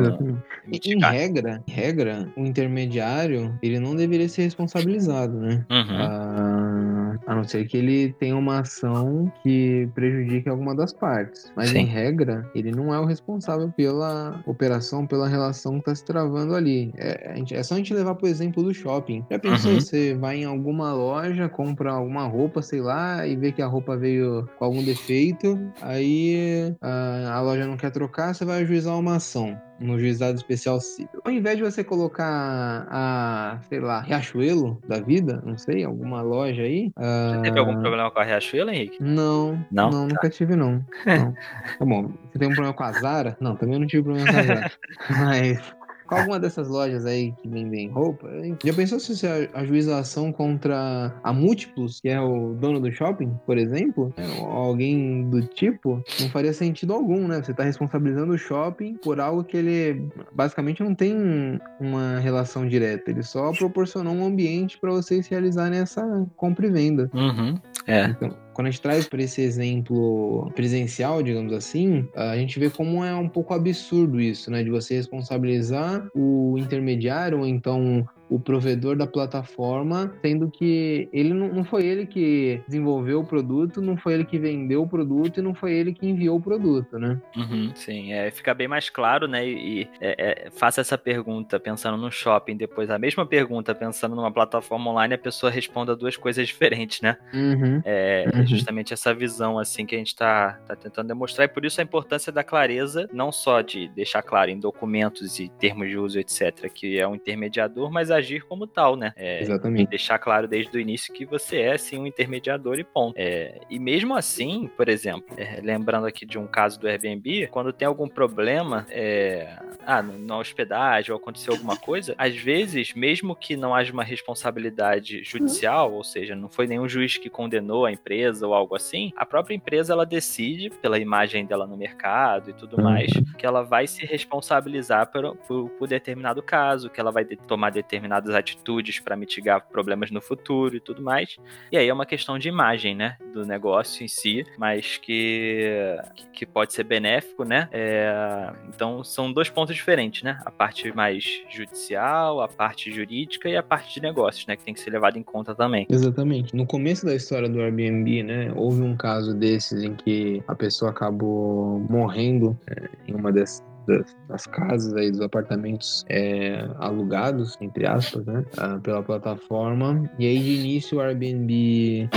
em 0.71 1.01
regra, 1.01 1.63
regra, 1.67 2.29
o 2.37 2.45
intermediário, 2.45 3.59
ele 3.63 3.79
não 3.79 3.95
deveria 3.95 4.29
ser 4.29 4.43
responsabilizado, 4.43 5.39
né? 5.39 5.65
Uhum. 5.71 5.97
Ah, 5.99 7.19
a 7.27 7.35
não 7.35 7.45
ser 7.45 7.67
que 7.67 7.77
ele 7.77 8.13
tenha 8.19 8.37
uma 8.37 8.61
ação 8.61 9.33
que 9.43 9.89
prejudique 9.95 10.49
alguma 10.49 10.75
das 10.75 10.93
partes. 10.93 11.53
Mas, 11.57 11.71
Sim. 11.71 11.81
em 11.81 11.87
regra, 11.87 12.49
ele 12.55 12.71
não 12.71 12.95
é 12.95 12.99
o 12.99 13.05
responsável 13.05 13.71
pela 13.71 14.43
operação, 14.47 15.07
pela 15.07 15.29
relação 15.29 15.75
que 15.75 15.81
está 15.81 15.95
se 15.95 16.05
travando 16.05 16.55
ali. 16.55 16.93
É, 16.97 17.35
é, 17.53 17.63
só 17.63 17.75
a 17.75 17.77
gente 17.79 17.95
levar, 17.95 18.15
por 18.15 18.29
exemplo, 18.29 18.63
do 18.63 18.75
shopping. 18.75 19.25
Já 19.31 19.39
pensou, 19.39 19.73
uhum. 19.73 19.81
você 19.81 20.15
vai 20.15 20.39
em 20.39 20.45
alguma 20.45 20.93
loja, 20.93 21.49
compra 21.49 21.93
alguma 21.93 22.27
roupa, 22.27 22.63
sei 22.63 22.81
lá, 22.81 23.27
e 23.27 23.37
vê 23.37 23.53
que 23.53 23.63
a 23.63 23.67
roupa 23.67 23.97
veio 23.97 24.49
com 24.59 24.65
algum 24.65 24.83
defeito, 24.83 25.59
aí 25.81 26.75
a, 26.81 27.35
a 27.35 27.41
loja 27.41 27.67
não 27.67 27.77
quer 27.77 27.91
trocar, 27.91 28.35
você 28.35 28.45
vai 28.45 28.63
ajuizar 28.63 28.99
uma 28.99 29.17
ação 29.17 29.57
no 29.81 29.99
juizado 29.99 30.37
especial 30.37 30.81
civil. 30.81 31.21
Ao 31.25 31.33
invés 31.33 31.57
de 31.57 31.63
você 31.63 31.83
colocar 31.83 32.87
a, 32.91 33.59
sei 33.69 33.81
lá, 33.81 34.01
Riachuelo 34.01 34.81
da 34.87 35.01
vida, 35.01 35.43
não 35.45 35.57
sei, 35.57 35.85
alguma 35.85 36.21
loja 36.23 36.63
aí. 36.63 36.93
Você 36.97 37.39
uh... 37.39 37.43
teve 37.43 37.59
algum 37.59 37.73
ah, 37.73 37.81
problema 37.81 38.11
com 38.11 38.21
a 38.21 38.25
Riachuelo, 38.25 38.71
Henrique? 38.71 39.03
Não. 39.03 39.65
Não? 39.73 39.91
Não, 39.91 40.09
tá. 40.09 40.15
nunca 40.15 40.31
tive, 40.31 40.55
não. 40.55 40.85
não. 41.07 41.35
Tá 41.79 41.85
bom. 41.85 42.13
Você 42.31 42.39
tem 42.39 42.49
um 42.49 42.53
problema 42.53 42.75
com 42.75 42.85
a 42.85 42.93
Zara? 42.93 43.37
Não, 43.41 43.57
também 43.57 43.79
não 43.79 43.87
tive 43.87 44.03
problema 44.03 44.31
com 44.31 44.39
a 44.39 44.43
Zara. 44.43 44.73
Mas 45.11 45.75
com 46.11 46.17
alguma 46.17 46.41
dessas 46.41 46.67
lojas 46.67 47.07
aí 47.07 47.33
que 47.41 47.49
vendem 47.49 47.89
roupa, 47.89 48.29
já 48.65 48.75
pensou 48.75 48.99
se 48.99 49.17
você 49.17 49.49
ajuização 49.55 50.33
contra 50.33 51.15
a 51.23 51.33
Múltiplos, 51.33 52.01
que 52.01 52.09
é 52.09 52.21
o 52.21 52.53
dono 52.55 52.81
do 52.81 52.91
shopping, 52.91 53.33
por 53.47 53.57
exemplo, 53.57 54.13
é, 54.17 54.25
alguém 54.41 55.31
do 55.31 55.41
tipo, 55.43 56.03
não 56.21 56.29
faria 56.31 56.53
sentido 56.53 56.93
algum, 56.93 57.29
né? 57.29 57.41
Você 57.41 57.55
tá 57.55 57.63
responsabilizando 57.63 58.33
o 58.33 58.39
shopping 58.39 58.95
por 58.95 59.21
algo 59.21 59.45
que 59.45 59.57
ele 59.57 60.09
basicamente 60.33 60.83
não 60.83 60.97
tem 60.97 61.61
uma 61.79 62.19
relação 62.19 62.67
direta, 62.67 63.11
ele 63.13 63.23
só 63.23 63.53
proporcionou 63.53 64.13
um 64.13 64.27
ambiente 64.27 64.79
para 64.79 64.91
vocês 64.91 65.29
realizarem 65.29 65.79
essa 65.79 66.27
compra 66.37 66.67
e 66.67 66.71
venda. 66.71 67.09
Uhum. 67.15 67.55
É. 67.87 68.05
Então, 68.07 68.37
quando 68.53 68.67
a 68.67 68.71
gente 68.71 68.83
traz 68.83 69.09
para 69.09 69.23
esse 69.23 69.41
exemplo 69.41 70.51
presencial, 70.55 71.23
digamos 71.23 71.53
assim, 71.53 72.09
a 72.15 72.37
gente 72.37 72.59
vê 72.59 72.69
como 72.69 73.05
é 73.05 73.15
um 73.15 73.29
pouco 73.29 73.55
absurdo 73.55 74.21
isso, 74.21 74.51
né? 74.51 74.63
De 74.63 74.71
você 74.71 74.95
responsabilizar 74.95 76.07
o 76.15 76.57
intermediário, 76.59 77.39
ou 77.39 77.47
então 77.47 78.07
o 78.31 78.39
provedor 78.39 78.97
da 78.97 79.07
plataforma, 79.07 80.15
sendo 80.23 80.49
que 80.49 81.09
ele 81.13 81.35
não, 81.35 81.49
não 81.49 81.65
foi 81.65 81.85
ele 81.85 82.07
que 82.07 82.63
desenvolveu 82.67 83.21
o 83.21 83.27
produto, 83.27 83.83
não 83.83 83.97
foi 83.97 84.15
ele 84.15 84.25
que 84.25 84.39
vendeu 84.39 84.83
o 84.83 84.89
produto 84.89 85.39
e 85.39 85.43
não 85.43 85.53
foi 85.53 85.73
ele 85.73 85.93
que 85.93 86.09
enviou 86.09 86.39
o 86.39 86.41
produto, 86.41 86.97
né? 86.99 87.21
Uhum, 87.37 87.73
sim, 87.75 88.13
é, 88.13 88.31
fica 88.31 88.55
bem 88.55 88.69
mais 88.69 88.89
claro, 88.89 89.27
né? 89.27 89.47
E, 89.47 89.89
é, 90.01 90.47
é, 90.47 90.51
faça 90.51 90.81
essa 90.81 90.97
pergunta 90.97 91.59
pensando 91.59 91.97
no 91.97 92.11
shopping, 92.11 92.57
depois 92.57 92.89
a 92.89 92.99
mesma 92.99 93.27
pergunta 93.27 93.75
pensando 93.75 94.15
numa 94.15 94.31
plataforma 94.31 94.91
online, 94.91 95.15
a 95.15 95.19
pessoa 95.19 95.51
responda 95.51 95.97
duas 95.97 96.17
coisas 96.17 96.47
diferentes, 96.49 97.01
né? 97.01 97.17
Uhum, 97.35 97.83
é, 97.85 98.27
é 98.33 98.39
uhum. 98.39 98.47
justamente 98.47 98.95
essa 98.95 99.13
visão 99.13 99.59
assim 99.59 99.85
que 99.85 99.97
a 99.97 99.99
gente 99.99 100.09
está 100.09 100.53
tá 100.67 100.77
tentando 100.77 101.09
demonstrar 101.09 101.47
e 101.47 101.49
por 101.49 101.65
isso 101.65 101.81
a 101.81 101.85
importância 101.85 102.31
da 102.31 102.45
clareza, 102.45 103.09
não 103.13 103.33
só 103.33 103.61
de 103.61 103.89
deixar 103.89 104.23
claro 104.23 104.51
em 104.51 104.61
documentos 104.61 105.41
e 105.41 105.49
termos 105.49 105.89
de 105.89 105.99
uso, 105.99 106.21
etc., 106.21 106.71
que 106.73 106.99
é 106.99 107.09
um 107.09 107.17
intermediador, 107.17 107.91
mas 107.91 108.11
a 108.11 108.20
agir 108.21 108.45
como 108.45 108.67
tal, 108.67 108.97
né? 108.97 109.13
É, 109.17 109.41
Exatamente. 109.41 109.91
Deixar 109.91 110.19
claro 110.19 110.47
desde 110.47 110.77
o 110.77 110.81
início 110.81 111.13
que 111.13 111.25
você 111.25 111.61
é, 111.61 111.77
sim, 111.77 111.99
um 111.99 112.07
intermediador 112.07 112.79
e 112.79 112.85
ponto. 112.85 113.15
É, 113.17 113.61
e 113.69 113.79
mesmo 113.79 114.15
assim, 114.15 114.71
por 114.77 114.89
exemplo, 114.89 115.35
é, 115.37 115.61
lembrando 115.61 116.07
aqui 116.07 116.25
de 116.25 116.39
um 116.39 116.47
caso 116.47 116.79
do 116.79 116.87
Airbnb, 116.87 117.49
quando 117.49 117.73
tem 117.73 117.87
algum 117.87 118.09
problema, 118.09 118.87
é, 118.91 119.59
ah, 119.87 120.03
na 120.03 120.39
hospedagem 120.39 121.13
ou 121.13 121.19
aconteceu 121.19 121.53
alguma 121.55 121.77
coisa, 121.77 122.15
às 122.17 122.37
vezes, 122.37 122.95
mesmo 122.95 123.35
que 123.35 123.57
não 123.57 123.75
haja 123.75 123.93
uma 123.93 124.05
responsabilidade 124.05 125.23
judicial, 125.25 125.93
ou 125.93 126.05
seja, 126.05 126.37
não 126.37 126.49
foi 126.49 126.67
nenhum 126.67 126.89
juiz 126.89 127.17
que 127.17 127.31
condenou 127.31 127.87
a 127.87 127.93
empresa 127.93 128.47
ou 128.47 128.55
algo 128.55 128.75
assim, 128.75 129.13
a 129.17 129.27
própria 129.27 129.55
empresa 129.55 129.93
ela 129.93 130.07
decide, 130.07 130.71
pela 130.71 130.99
imagem 130.99 131.45
dela 131.47 131.67
no 131.67 131.77
mercado 131.77 132.51
e 132.51 132.53
tudo 132.53 132.77
uhum. 132.77 132.85
mais, 132.85 133.11
que 133.37 133.47
ela 133.47 133.63
vai 133.63 133.87
se 133.87 134.05
responsabilizar 134.05 135.11
por, 135.11 135.37
por, 135.37 135.71
por 135.71 135.89
determinado 135.89 136.43
caso, 136.43 136.91
que 136.91 137.01
ela 137.01 137.11
vai 137.11 137.25
de, 137.25 137.37
tomar 137.37 137.71
determinadas 138.11 138.35
atitudes 138.35 138.99
para 138.99 139.17
mitigar 139.17 139.67
problemas 139.69 140.11
no 140.11 140.21
futuro 140.21 140.77
e 140.77 140.81
tudo 140.81 141.01
mais. 141.01 141.37
E 141.71 141.79
aí 141.79 141.89
é 141.89 141.95
uma 141.95 142.05
questão 142.05 142.39
de 142.39 142.49
imagem, 142.49 142.95
né, 142.95 143.17
do 143.33 143.47
negócio 143.47 144.05
em 144.05 144.09
si, 144.09 144.45
mas 144.59 144.97
que, 144.97 145.97
que 146.33 146.45
pode 146.45 146.73
ser 146.73 146.85
benéfico, 146.85 147.45
né? 147.45 147.69
É, 147.71 148.53
então 148.69 149.05
são 149.05 149.33
dois 149.33 149.49
pontos 149.49 149.75
diferentes, 149.75 150.23
né? 150.23 150.41
A 150.45 150.51
parte 150.51 150.93
mais 150.93 151.25
judicial, 151.49 152.41
a 152.41 152.49
parte 152.49 152.91
jurídica 152.91 153.49
e 153.49 153.57
a 153.57 153.63
parte 153.63 153.95
de 153.95 154.03
negócios, 154.03 154.47
né? 154.47 154.57
Que 154.57 154.65
tem 154.65 154.75
que 154.75 154.81
ser 154.81 154.91
levado 154.91 155.17
em 155.17 155.23
conta 155.23 155.55
também. 155.55 155.87
Exatamente. 155.89 156.55
No 156.57 156.67
começo 156.67 157.07
da 157.07 157.15
história 157.15 157.49
do 157.49 157.61
Airbnb, 157.61 158.23
né? 158.23 158.53
Houve 158.57 158.83
um 158.83 158.97
caso 158.97 159.35
desses 159.35 159.85
em 159.85 159.95
que 159.95 160.43
a 160.49 160.55
pessoa 160.55 160.91
acabou 160.91 161.79
morrendo 161.89 162.59
é, 162.67 162.89
em 163.07 163.15
uma 163.15 163.31
das, 163.33 163.63
das, 163.87 164.17
das 164.29 164.47
casas 164.47 164.95
aí, 164.95 165.11
dos 165.11 165.21
apartamentos 165.21 166.05
é, 166.09 166.69
alugados, 166.77 167.57
entre 167.61 167.87
aspas, 167.87 168.25
né, 168.27 168.45
ah, 168.57 168.79
pela 168.83 169.03
plataforma. 169.03 170.11
E 170.19 170.27
aí, 170.27 170.39
de 170.39 170.61
início, 170.61 170.99
o 170.99 171.01
Airbnb 171.01 172.09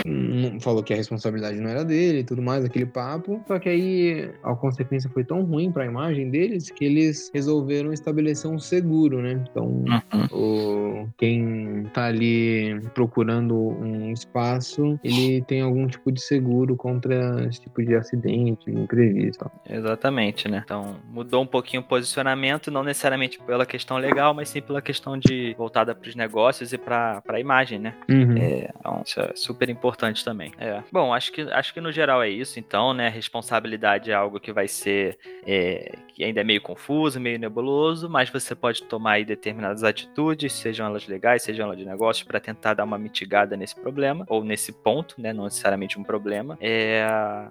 falou 0.59 0.83
que 0.83 0.93
a 0.93 0.97
responsabilidade 0.97 1.59
não 1.59 1.69
era 1.69 1.83
dele 1.83 2.19
e 2.19 2.23
tudo 2.23 2.41
mais, 2.41 2.65
aquele 2.65 2.85
papo. 2.85 3.41
Só 3.47 3.59
que 3.59 3.69
aí 3.69 4.31
a 4.43 4.55
consequência 4.55 5.09
foi 5.09 5.23
tão 5.23 5.43
ruim 5.43 5.71
para 5.71 5.83
a 5.83 5.87
imagem 5.87 6.29
deles 6.29 6.69
que 6.69 6.85
eles 6.85 7.31
resolveram 7.33 7.91
estabelecer 7.91 8.49
um 8.49 8.59
seguro, 8.59 9.21
né? 9.21 9.43
Então, 9.49 9.65
uhum. 9.65 11.03
o, 11.03 11.07
quem 11.17 11.85
tá 11.93 12.05
ali 12.05 12.79
procurando 12.93 13.55
um 13.55 14.11
espaço, 14.11 14.99
ele 15.03 15.41
tem 15.43 15.61
algum 15.61 15.87
tipo 15.87 16.11
de 16.11 16.21
seguro 16.21 16.75
contra 16.75 17.45
esse 17.47 17.61
tipo 17.61 17.83
de 17.83 17.95
acidente, 17.95 18.69
imprevisto. 18.69 19.49
Exatamente, 19.69 20.49
né? 20.49 20.61
Então, 20.63 20.95
mudou 21.11 21.43
um 21.43 21.47
pouquinho 21.53 21.83
o 21.83 21.85
posicionamento, 21.85 22.71
não 22.71 22.83
necessariamente 22.83 23.39
pela 23.39 23.63
questão 23.63 23.97
legal, 23.97 24.33
mas 24.33 24.49
sim 24.49 24.59
pela 24.59 24.81
questão 24.81 25.19
de 25.19 25.53
voltada 25.55 25.93
para 25.93 26.09
os 26.09 26.15
negócios 26.15 26.73
e 26.73 26.79
para 26.79 27.21
a 27.27 27.39
imagem, 27.39 27.77
né? 27.77 27.93
Uhum. 28.09 28.35
É, 28.35 28.71
então, 28.75 29.03
isso 29.05 29.21
é 29.21 29.33
super 29.35 29.69
importante 29.69 30.25
também. 30.25 30.51
É. 30.57 30.81
Bom, 30.91 31.13
acho 31.13 31.31
que, 31.31 31.41
acho 31.41 31.71
que 31.71 31.79
no 31.79 31.91
geral 31.91 32.23
é 32.23 32.29
isso, 32.29 32.59
então, 32.59 32.91
né? 32.91 33.07
Responsabilidade 33.07 34.09
é 34.09 34.15
algo 34.15 34.39
que 34.39 34.51
vai 34.51 34.67
ser 34.67 35.19
é, 35.45 35.95
que 36.07 36.23
ainda 36.23 36.41
é 36.41 36.43
meio 36.43 36.61
confuso, 36.61 37.19
meio 37.19 37.37
nebuloso, 37.37 38.09
mas 38.09 38.31
você 38.31 38.55
pode 38.55 38.81
tomar 38.83 39.13
aí 39.13 39.25
determinadas 39.25 39.83
atitudes, 39.83 40.53
sejam 40.53 40.87
elas 40.87 41.07
legais, 41.07 41.43
sejam 41.43 41.67
elas 41.67 41.77
de 41.77 41.85
negócio, 41.85 42.25
para 42.25 42.39
tentar 42.39 42.73
dar 42.73 42.83
uma 42.83 42.97
mitigada 42.97 43.55
nesse 43.55 43.75
problema, 43.75 44.25
ou 44.27 44.43
nesse 44.43 44.71
ponto, 44.71 45.21
né? 45.21 45.33
Não 45.33 45.43
necessariamente 45.43 45.99
um 45.99 46.03
problema. 46.03 46.57
É, 46.59 47.05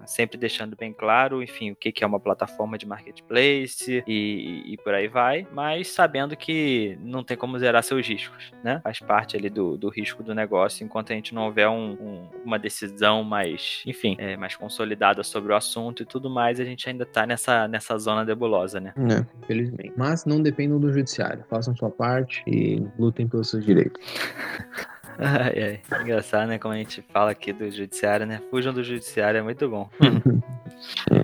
sempre 0.05 0.37
deixando 0.37 0.75
bem 0.75 0.91
claro, 0.91 1.41
enfim, 1.41 1.71
o 1.71 1.75
que, 1.75 1.91
que 1.91 2.03
é 2.03 2.07
uma 2.07 2.19
plataforma 2.19 2.77
de 2.77 2.85
marketplace, 2.85 3.92
e, 4.07 4.63
e, 4.73 4.77
por 4.77 4.93
aí 4.93 5.07
vai, 5.07 5.45
mas 5.51 5.89
sabendo 5.89 6.35
que 6.35 6.97
não 7.01 7.23
tem 7.23 7.35
como 7.35 7.59
zerar 7.59 7.83
seus 7.83 8.07
riscos, 8.07 8.51
né? 8.63 8.79
Faz 8.83 8.99
parte 8.99 9.35
ali 9.35 9.49
do, 9.49 9.77
do 9.77 9.89
risco 9.89 10.23
do 10.23 10.33
negócio, 10.33 10.83
enquanto 10.83 11.11
a 11.11 11.15
gente 11.15 11.35
não 11.35 11.43
houver 11.43 11.67
um, 11.67 11.91
um, 11.91 12.29
uma 12.45 12.57
decisão 12.57 13.23
mais, 13.23 13.83
enfim, 13.85 14.15
é, 14.17 14.37
mais 14.37 14.55
consolidada 14.55 15.23
sobre 15.23 15.51
o 15.51 15.55
assunto 15.55 16.03
e 16.03 16.05
tudo 16.05 16.29
mais, 16.29 16.59
a 16.59 16.63
gente 16.63 16.89
ainda 16.89 17.05
tá 17.05 17.25
nessa, 17.25 17.67
nessa 17.67 17.97
zona 17.97 18.23
nebulosa, 18.23 18.79
né? 18.79 18.93
É, 18.97 19.45
felizmente. 19.45 19.93
Mas 19.97 20.25
não 20.25 20.41
dependam 20.41 20.79
do 20.79 20.91
judiciário, 20.91 21.43
façam 21.49 21.75
sua 21.75 21.89
parte 21.89 22.43
e 22.47 22.81
lutem 22.97 23.27
pelos 23.27 23.49
seus 23.49 23.65
direitos. 23.65 24.01
Ai, 25.19 25.79
ai. 25.91 26.01
Engraçado, 26.01 26.47
né? 26.47 26.57
Como 26.57 26.73
a 26.73 26.77
gente 26.77 27.01
fala 27.13 27.31
aqui 27.31 27.53
do 27.53 27.69
judiciário, 27.69 28.25
né? 28.25 28.41
Fujam 28.49 28.73
do 28.73 28.83
judiciário, 28.83 29.37
é 29.37 29.43
muito 29.43 29.69
bom. 29.69 29.89
Tá 29.99 31.15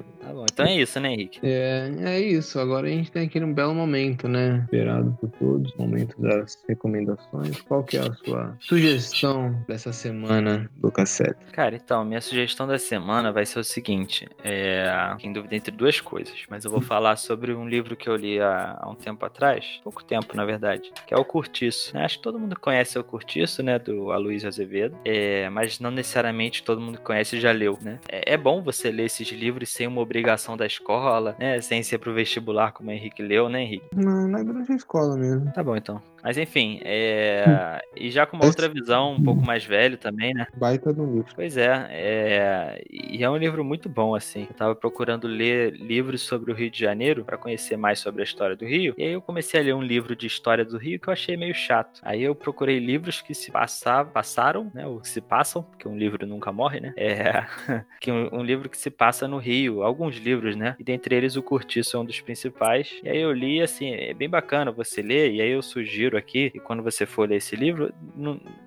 então 0.52 0.66
é 0.66 0.76
isso, 0.76 1.00
né, 1.00 1.14
Henrique? 1.14 1.40
É, 1.44 1.92
é 2.00 2.20
isso. 2.20 2.60
Agora 2.60 2.88
a 2.88 2.90
gente 2.90 3.12
tem 3.12 3.26
aqui 3.26 3.40
um 3.40 3.54
belo 3.54 3.74
momento, 3.74 4.28
né? 4.28 4.62
Esperado 4.66 5.18
por 5.20 5.30
todos, 5.32 5.74
momento 5.76 6.20
das 6.22 6.58
recomendações. 6.68 7.62
Qual 7.62 7.84
que 7.84 7.98
é 7.98 8.02
a 8.02 8.14
sua 8.14 8.56
sugestão 8.60 9.64
dessa 9.68 9.92
semana 9.92 10.70
do 10.78 10.92
cassete? 10.92 11.40
Cara, 11.52 11.76
então, 11.76 12.06
minha 12.06 12.22
sugestão 12.22 12.68
da 12.68 12.78
semana 12.78 13.32
vai 13.32 13.46
ser 13.46 13.60
o 13.60 13.64
seguinte: 13.64 14.28
é, 14.44 14.90
em 15.22 15.32
dúvida 15.32 15.56
entre 15.56 15.72
duas 15.72 16.00
coisas, 16.00 16.46
mas 16.50 16.66
eu 16.66 16.72
vou 16.72 16.82
falar 16.82 17.16
sobre 17.18 17.54
um 17.54 17.68
livro 17.68 17.96
que 17.96 18.10
eu 18.10 18.16
li 18.16 18.40
há, 18.40 18.78
há 18.82 18.90
um 18.90 18.96
tempo 18.96 19.26
atrás, 19.26 19.80
pouco 19.84 20.04
tempo, 20.04 20.36
na 20.36 20.46
verdade, 20.46 20.92
que 21.06 21.14
é 21.14 21.18
o 21.18 21.26
Curtiço. 21.26 21.98
Acho 21.98 22.18
que 22.18 22.24
todo 22.24 22.40
mundo 22.40 22.60
conhece 22.60 22.98
o 22.98 23.04
Curtiço, 23.04 23.62
né, 23.64 23.78
do 23.80 24.12
Aloysio 24.12 24.48
Azevedo, 24.48 24.98
é, 25.04 25.50
mas 25.50 25.80
não 25.80 25.92
necessariamente 25.92 26.64
todo 26.64 26.82
mundo 26.82 27.00
conhece 27.00 27.38
e 27.38 27.40
já 27.40 27.52
leu, 27.52 27.78
né? 27.82 28.00
É, 28.10 28.34
é 28.34 28.38
bom 28.38 28.62
você 28.62 28.92
ler 28.92 29.06
esses 29.06 29.28
livros 29.30 29.70
sem 29.70 29.88
uma 29.88 30.02
obrigação 30.02 30.29
da 30.58 30.66
escola, 30.66 31.36
né? 31.40 31.60
Sem 31.62 31.84
ser 31.84 31.98
pro 31.98 32.14
vestibular, 32.14 32.72
como 32.72 32.90
o 32.90 32.94
Henrique 32.94 33.22
leu, 33.22 33.50
né, 33.50 33.62
Henrique? 33.62 33.86
Não, 33.96 34.28
não 34.28 34.40
é 34.40 34.44
durante 34.44 34.72
a 34.72 34.76
escola 34.76 35.16
mesmo. 35.18 35.52
Tá 35.54 35.64
bom, 35.64 35.76
então. 35.76 36.02
Mas 36.24 36.38
enfim, 36.38 36.80
é... 36.84 37.82
e 37.96 38.10
já 38.10 38.26
com 38.26 38.36
uma 38.36 38.46
outra 38.46 38.68
visão, 38.68 39.14
um 39.14 39.24
pouco 39.24 39.46
mais 39.46 39.64
velho 39.64 39.98
também, 39.98 40.34
né? 40.34 40.48
Baita 40.56 40.94
do 40.94 41.06
livro. 41.06 41.32
Pois 41.36 41.58
é, 41.58 41.88
é, 41.90 42.84
e 42.90 43.24
é 43.24 43.30
um 43.30 43.38
livro 43.38 43.64
muito 43.64 43.90
bom, 43.90 44.16
assim. 44.16 44.48
Eu 44.50 44.56
tava 44.56 44.76
procurando 44.76 45.28
ler 45.28 45.74
livros 45.74 46.22
sobre 46.22 46.52
o 46.52 46.56
Rio 46.56 46.70
de 46.70 46.80
Janeiro 46.80 47.24
para 47.24 47.38
conhecer 47.38 47.78
mais 47.78 48.00
sobre 48.00 48.22
a 48.22 48.24
história 48.24 48.56
do 48.56 48.66
Rio. 48.66 48.94
E 48.98 49.04
aí 49.04 49.14
eu 49.14 49.22
comecei 49.22 49.60
a 49.60 49.64
ler 49.64 49.76
um 49.76 49.82
livro 49.82 50.16
de 50.16 50.28
história 50.28 50.66
do 50.66 50.78
Rio 50.78 51.00
que 51.00 51.08
eu 51.08 51.14
achei 51.14 51.36
meio 51.38 51.54
chato. 51.54 52.00
Aí 52.04 52.22
eu 52.22 52.36
procurei 52.36 52.80
livros 52.80 53.22
que 53.22 53.34
se 53.34 53.52
passavam, 53.52 54.12
passaram, 54.12 54.72
né? 54.74 54.86
Ou 54.86 55.04
se 55.04 55.22
passam, 55.22 55.64
porque 55.64 55.88
um 55.88 55.98
livro 55.98 56.26
nunca 56.26 56.52
morre, 56.52 56.80
né? 56.80 56.94
É 56.96 57.46
que 58.00 58.12
um, 58.12 58.30
um, 58.40 58.44
livro 58.44 58.70
que 58.70 58.78
se 58.78 58.90
passa 58.90 59.28
no 59.28 59.38
Rio, 59.38 59.84
alguns 59.84 60.18
livros, 60.18 60.56
né? 60.56 60.76
E 60.80 60.84
dentre 60.84 61.16
eles 61.16 61.36
o 61.36 61.44
Curtiço 61.44 61.98
é 61.98 62.00
um 62.00 62.06
dos 62.06 62.22
principais. 62.22 63.00
E 63.04 63.10
aí 63.10 63.20
eu 63.20 63.32
li, 63.32 63.62
assim, 63.62 63.94
é 63.94 64.14
bem 64.14 64.30
bacana 64.30 64.72
você 64.72 65.02
ler. 65.02 65.32
E 65.32 65.42
aí 65.42 65.52
eu 65.52 65.62
sugiro 65.62 66.09
sugiro 66.10 66.18
aqui, 66.18 66.52
e 66.54 66.60
quando 66.60 66.82
você 66.82 67.06
for 67.06 67.30
ler 67.30 67.38
esse 67.38 67.56
livro, 67.56 67.94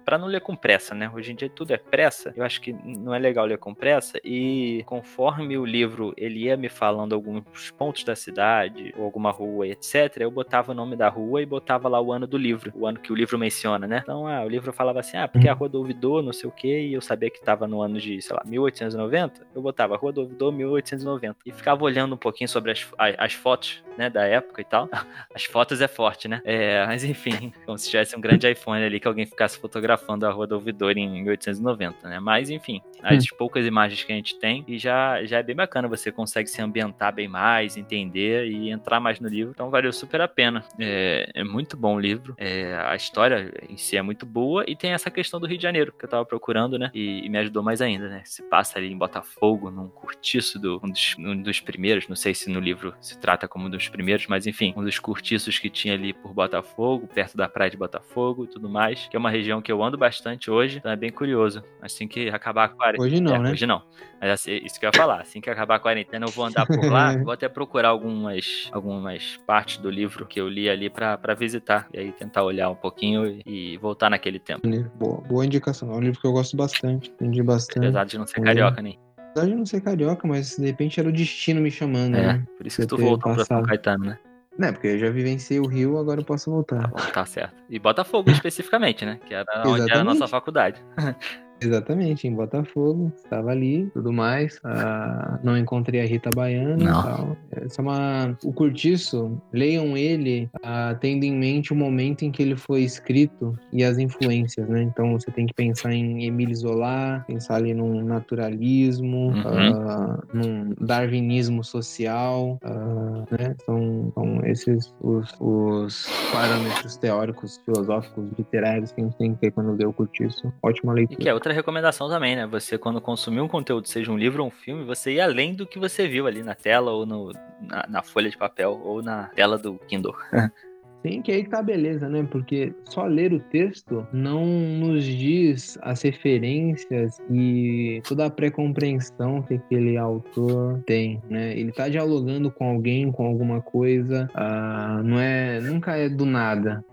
para 0.04 0.16
não 0.16 0.26
ler 0.26 0.40
com 0.40 0.54
pressa, 0.54 0.94
né? 0.94 1.10
Hoje 1.12 1.32
em 1.32 1.34
dia 1.34 1.50
tudo 1.50 1.72
é 1.72 1.76
pressa, 1.76 2.32
eu 2.36 2.44
acho 2.44 2.60
que 2.60 2.72
não 2.72 3.14
é 3.14 3.18
legal 3.18 3.44
ler 3.44 3.58
com 3.58 3.74
pressa, 3.74 4.18
e 4.24 4.82
conforme 4.86 5.58
o 5.58 5.64
livro 5.64 6.14
ele 6.16 6.44
ia 6.44 6.56
me 6.56 6.68
falando 6.68 7.14
alguns 7.14 7.70
pontos 7.76 8.04
da 8.04 8.14
cidade, 8.14 8.94
ou 8.96 9.04
alguma 9.04 9.30
rua, 9.30 9.66
etc., 9.66 10.18
eu 10.20 10.30
botava 10.30 10.72
o 10.72 10.74
nome 10.74 10.96
da 10.96 11.08
rua 11.08 11.42
e 11.42 11.46
botava 11.46 11.88
lá 11.88 12.00
o 12.00 12.12
ano 12.12 12.26
do 12.26 12.36
livro, 12.36 12.72
o 12.74 12.86
ano 12.86 12.98
que 12.98 13.12
o 13.12 13.14
livro 13.14 13.38
menciona, 13.38 13.86
né? 13.86 14.00
Então, 14.02 14.26
ah, 14.26 14.44
o 14.44 14.48
livro 14.48 14.72
falava 14.72 15.00
assim, 15.00 15.16
ah, 15.16 15.26
porque 15.26 15.48
a 15.48 15.52
Rua 15.52 15.68
do 15.68 15.78
Ouvidor, 15.78 16.22
não 16.22 16.32
sei 16.32 16.48
o 16.48 16.52
quê, 16.52 16.82
e 16.82 16.94
eu 16.94 17.00
sabia 17.00 17.30
que 17.30 17.38
estava 17.38 17.66
no 17.66 17.82
ano 17.82 17.98
de, 17.98 18.20
sei 18.22 18.36
lá, 18.36 18.42
1890, 18.44 19.46
eu 19.54 19.62
botava 19.62 19.96
Rua 19.96 20.12
do 20.12 20.22
Ouvidor 20.22 20.52
1890, 20.52 21.36
e 21.44 21.52
ficava 21.52 21.84
olhando 21.84 22.14
um 22.14 22.18
pouquinho 22.18 22.48
sobre 22.48 22.72
as, 22.72 22.86
as, 22.98 23.14
as 23.18 23.32
fotos, 23.32 23.82
né, 23.96 24.08
da 24.08 24.24
época 24.24 24.60
e 24.60 24.64
tal. 24.64 24.88
As 25.34 25.44
fotos 25.44 25.80
é 25.80 25.88
forte, 25.88 26.28
né? 26.28 26.40
É, 26.44 26.84
mas 26.86 27.04
enfim, 27.04 27.31
como 27.66 27.78
se 27.78 27.88
tivesse 27.88 28.16
um 28.16 28.20
grande 28.20 28.50
iPhone 28.50 28.82
ali 28.82 29.00
que 29.00 29.08
alguém 29.08 29.26
ficasse 29.26 29.58
fotografando 29.58 30.26
a 30.26 30.30
rua 30.30 30.46
do 30.46 30.54
ouvidor 30.54 30.96
em 30.96 31.22
1890, 31.22 32.08
né? 32.08 32.20
Mas, 32.20 32.50
enfim, 32.50 32.80
as 33.02 33.24
hum. 33.24 33.36
poucas 33.36 33.66
imagens 33.66 34.02
que 34.04 34.12
a 34.12 34.16
gente 34.16 34.38
tem, 34.38 34.64
e 34.66 34.78
já, 34.78 35.24
já 35.24 35.38
é 35.38 35.42
bem 35.42 35.56
bacana, 35.56 35.88
você 35.88 36.12
consegue 36.12 36.48
se 36.48 36.60
ambientar 36.60 37.14
bem 37.14 37.28
mais, 37.28 37.76
entender 37.76 38.46
e 38.46 38.70
entrar 38.70 39.00
mais 39.00 39.20
no 39.20 39.28
livro, 39.28 39.52
então 39.54 39.70
valeu 39.70 39.92
super 39.92 40.20
a 40.20 40.28
pena. 40.28 40.64
É, 40.78 41.30
é 41.34 41.44
muito 41.44 41.76
bom 41.76 41.96
o 41.96 42.00
livro, 42.00 42.34
é, 42.38 42.74
a 42.74 42.94
história 42.94 43.52
em 43.68 43.76
si 43.76 43.96
é 43.96 44.02
muito 44.02 44.26
boa, 44.26 44.64
e 44.66 44.76
tem 44.76 44.92
essa 44.92 45.10
questão 45.10 45.40
do 45.40 45.46
Rio 45.46 45.56
de 45.56 45.62
Janeiro, 45.62 45.92
que 45.92 46.04
eu 46.04 46.08
tava 46.08 46.24
procurando, 46.24 46.78
né? 46.78 46.90
E, 46.94 47.24
e 47.24 47.28
me 47.28 47.38
ajudou 47.38 47.62
mais 47.62 47.80
ainda, 47.80 48.08
né? 48.08 48.22
Se 48.24 48.42
passa 48.42 48.78
ali 48.78 48.92
em 48.92 48.96
Botafogo, 48.96 49.70
num 49.70 49.88
cortiço 49.88 50.58
do, 50.58 50.80
um 50.82 50.90
dos, 50.90 51.16
um 51.18 51.42
dos 51.42 51.60
primeiros, 51.60 52.08
não 52.08 52.16
sei 52.16 52.34
se 52.34 52.50
no 52.50 52.60
livro 52.60 52.94
se 53.00 53.18
trata 53.18 53.48
como 53.48 53.66
um 53.66 53.70
dos 53.70 53.88
primeiros, 53.88 54.26
mas 54.26 54.46
enfim, 54.46 54.72
um 54.76 54.84
dos 54.84 54.98
cortiços 54.98 55.58
que 55.58 55.70
tinha 55.70 55.94
ali 55.94 56.12
por 56.12 56.32
Botafogo, 56.32 57.06
perto 57.06 57.21
da 57.36 57.48
praia 57.48 57.70
de 57.70 57.76
Botafogo 57.76 58.44
e 58.44 58.48
tudo 58.48 58.68
mais, 58.68 59.06
que 59.08 59.16
é 59.16 59.18
uma 59.18 59.30
região 59.30 59.62
que 59.62 59.70
eu 59.70 59.82
ando 59.82 59.96
bastante 59.96 60.50
hoje, 60.50 60.78
então 60.78 60.90
é 60.90 60.96
bem 60.96 61.10
curioso. 61.10 61.62
Assim 61.80 62.06
que 62.06 62.28
acabar 62.28 62.64
a 62.64 62.68
quarentena. 62.68 63.04
Hoje 63.04 63.20
não, 63.20 63.34
é, 63.34 63.38
né? 63.38 63.50
Hoje 63.50 63.66
não. 63.66 63.82
Mas 64.20 64.30
assim, 64.30 64.52
isso 64.64 64.78
que 64.78 64.86
eu 64.86 64.88
ia 64.88 64.96
falar. 64.96 65.20
Assim 65.20 65.40
que 65.40 65.50
acabar 65.50 65.76
a 65.76 65.78
quarentena, 65.78 66.26
eu 66.26 66.30
vou 66.30 66.44
andar 66.44 66.66
por 66.66 66.84
lá, 66.84 67.16
vou 67.22 67.32
até 67.32 67.48
procurar 67.48 67.88
algumas, 67.88 68.68
algumas 68.72 69.36
partes 69.46 69.78
do 69.78 69.90
livro 69.90 70.26
que 70.26 70.40
eu 70.40 70.48
li 70.48 70.68
ali 70.68 70.88
para 70.88 71.34
visitar. 71.34 71.88
E 71.92 71.98
aí 71.98 72.12
tentar 72.12 72.42
olhar 72.42 72.70
um 72.70 72.76
pouquinho 72.76 73.40
e 73.44 73.76
voltar 73.78 74.10
naquele 74.10 74.38
tempo. 74.38 74.62
Boa, 74.98 75.20
boa 75.20 75.46
indicação. 75.46 75.92
É 75.92 75.96
um 75.96 76.00
livro 76.00 76.20
que 76.20 76.26
eu 76.26 76.32
gosto 76.32 76.56
bastante. 76.56 77.10
Entendi 77.10 77.42
bastante. 77.42 77.86
Apesar 77.86 78.04
de 78.04 78.18
não 78.18 78.26
ser 78.26 78.40
carioca, 78.40 78.82
nem. 78.82 78.98
Apesar 79.30 79.46
de 79.46 79.54
não 79.54 79.64
ser 79.64 79.80
carioca, 79.80 80.28
mas 80.28 80.56
de 80.56 80.66
repente 80.66 81.00
era 81.00 81.08
o 81.08 81.12
destino 81.12 81.60
me 81.60 81.70
chamando, 81.70 82.16
é, 82.16 82.20
né? 82.20 82.46
Por 82.56 82.66
isso 82.66 82.82
que 82.82 82.86
tu 82.86 82.98
voltou 82.98 83.34
pra 83.34 83.44
São 83.44 83.62
Caetano, 83.62 84.04
né? 84.04 84.18
Né, 84.58 84.70
porque 84.70 84.88
eu 84.88 84.98
já 84.98 85.10
vivenciei 85.10 85.58
o 85.58 85.66
Rio, 85.66 85.98
agora 85.98 86.20
eu 86.20 86.24
posso 86.24 86.50
voltar. 86.50 86.82
Tá, 86.82 86.88
bom, 86.88 86.96
tá 87.12 87.24
certo. 87.24 87.54
E 87.68 87.78
Botafogo 87.78 88.30
especificamente, 88.30 89.04
né? 89.04 89.18
Que 89.26 89.34
era 89.34 89.62
onde 89.66 89.90
era 89.90 90.00
a 90.00 90.04
nossa 90.04 90.28
faculdade. 90.28 90.80
Exatamente, 91.64 92.26
em 92.26 92.34
Botafogo, 92.34 93.12
estava 93.16 93.50
ali, 93.50 93.88
tudo 93.92 94.12
mais. 94.12 94.58
Ah, 94.64 95.38
não 95.42 95.56
encontrei 95.56 96.00
a 96.00 96.06
Rita 96.06 96.30
Baiana 96.34 96.76
Não. 96.76 97.00
e 97.00 97.02
tal. 97.04 97.36
Essa 97.52 97.80
é 97.80 97.82
uma... 97.82 98.38
O 98.44 98.52
Curtiço, 98.52 99.40
leiam 99.52 99.96
ele 99.96 100.48
ah, 100.62 100.96
tendo 101.00 101.24
em 101.24 101.32
mente 101.34 101.72
o 101.72 101.76
momento 101.76 102.22
em 102.22 102.30
que 102.30 102.42
ele 102.42 102.56
foi 102.56 102.82
escrito 102.82 103.58
e 103.72 103.82
as 103.84 103.98
influências, 103.98 104.68
né? 104.68 104.82
Então 104.82 105.12
você 105.12 105.30
tem 105.30 105.46
que 105.46 105.54
pensar 105.54 105.92
em 105.92 106.24
Emile 106.24 106.54
Zola, 106.54 107.24
pensar 107.26 107.56
ali 107.56 107.74
num 107.74 108.02
naturalismo, 108.04 109.28
Uhum. 109.32 109.42
ah, 109.46 110.22
num 110.32 110.74
darwinismo 110.80 111.62
social, 111.64 112.58
ah, 112.64 113.24
né? 113.30 113.54
São, 113.64 114.10
são 114.14 114.44
esses 114.46 114.94
os, 115.00 115.34
os 115.40 116.06
parâmetros 116.32 116.96
teóricos, 116.96 117.60
filosóficos, 117.64 118.24
literários 118.38 118.92
que 118.92 119.00
a 119.00 119.04
gente 119.04 119.16
tem 119.16 119.34
que 119.34 119.40
ter 119.40 119.50
quando 119.52 119.72
lê 119.76 119.84
o 119.86 119.92
Curtiço. 119.92 120.52
Ótima 120.62 120.92
E 120.92 120.96
leitura. 120.96 121.20
que 121.20 121.28
é 121.28 121.34
outra 121.34 121.51
recomendação 121.52 122.08
também, 122.08 122.36
né? 122.36 122.46
Você, 122.46 122.78
quando 122.78 123.00
consumir 123.00 123.40
um 123.40 123.48
conteúdo, 123.48 123.88
seja 123.88 124.10
um 124.10 124.16
livro 124.16 124.42
ou 124.42 124.48
um 124.48 124.50
filme, 124.50 124.84
você 124.84 125.12
ir 125.12 125.20
além 125.20 125.54
do 125.54 125.66
que 125.66 125.78
você 125.78 126.08
viu 126.08 126.26
ali 126.26 126.42
na 126.42 126.54
tela, 126.54 126.90
ou 126.90 127.06
no, 127.06 127.32
na, 127.60 127.86
na 127.88 128.02
folha 128.02 128.30
de 128.30 128.36
papel, 128.36 128.80
ou 128.82 129.02
na 129.02 129.24
tela 129.28 129.58
do 129.58 129.78
Kindle. 129.88 130.16
Sim, 131.02 131.20
que 131.20 131.32
aí 131.32 131.44
tá 131.44 131.60
beleza, 131.60 132.08
né? 132.08 132.26
Porque 132.30 132.72
só 132.84 133.04
ler 133.06 133.32
o 133.32 133.40
texto 133.40 134.06
não 134.12 134.46
nos 134.46 135.04
diz 135.04 135.76
as 135.82 136.00
referências 136.02 137.18
e 137.30 138.00
toda 138.06 138.26
a 138.26 138.30
pré-compreensão 138.30 139.42
que 139.42 139.54
aquele 139.54 139.96
autor 139.96 140.80
tem, 140.86 141.20
né? 141.28 141.58
Ele 141.58 141.72
tá 141.72 141.88
dialogando 141.88 142.50
com 142.50 142.68
alguém, 142.70 143.10
com 143.10 143.26
alguma 143.26 143.60
coisa, 143.60 144.30
ah, 144.34 145.02
não 145.04 145.18
é, 145.18 145.60
nunca 145.60 145.96
é 145.96 146.08
do 146.08 146.24
nada. 146.24 146.84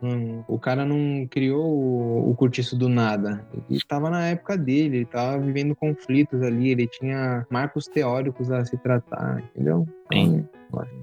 O 0.47 0.57
cara 0.57 0.85
não 0.85 1.27
criou 1.27 1.65
o, 1.65 2.31
o 2.31 2.35
cortiço 2.35 2.75
do 2.75 2.89
nada. 2.89 3.45
Ele 3.53 3.77
estava 3.77 4.09
na 4.09 4.27
época 4.27 4.57
dele, 4.57 4.97
ele 4.97 5.05
tava 5.05 5.37
vivendo 5.39 5.75
conflitos 5.75 6.41
ali, 6.41 6.69
ele 6.69 6.87
tinha 6.87 7.45
marcos 7.49 7.85
teóricos 7.85 8.51
a 8.51 8.65
se 8.65 8.77
tratar, 8.77 9.43
entendeu? 9.53 9.87
Sim. 10.11 10.47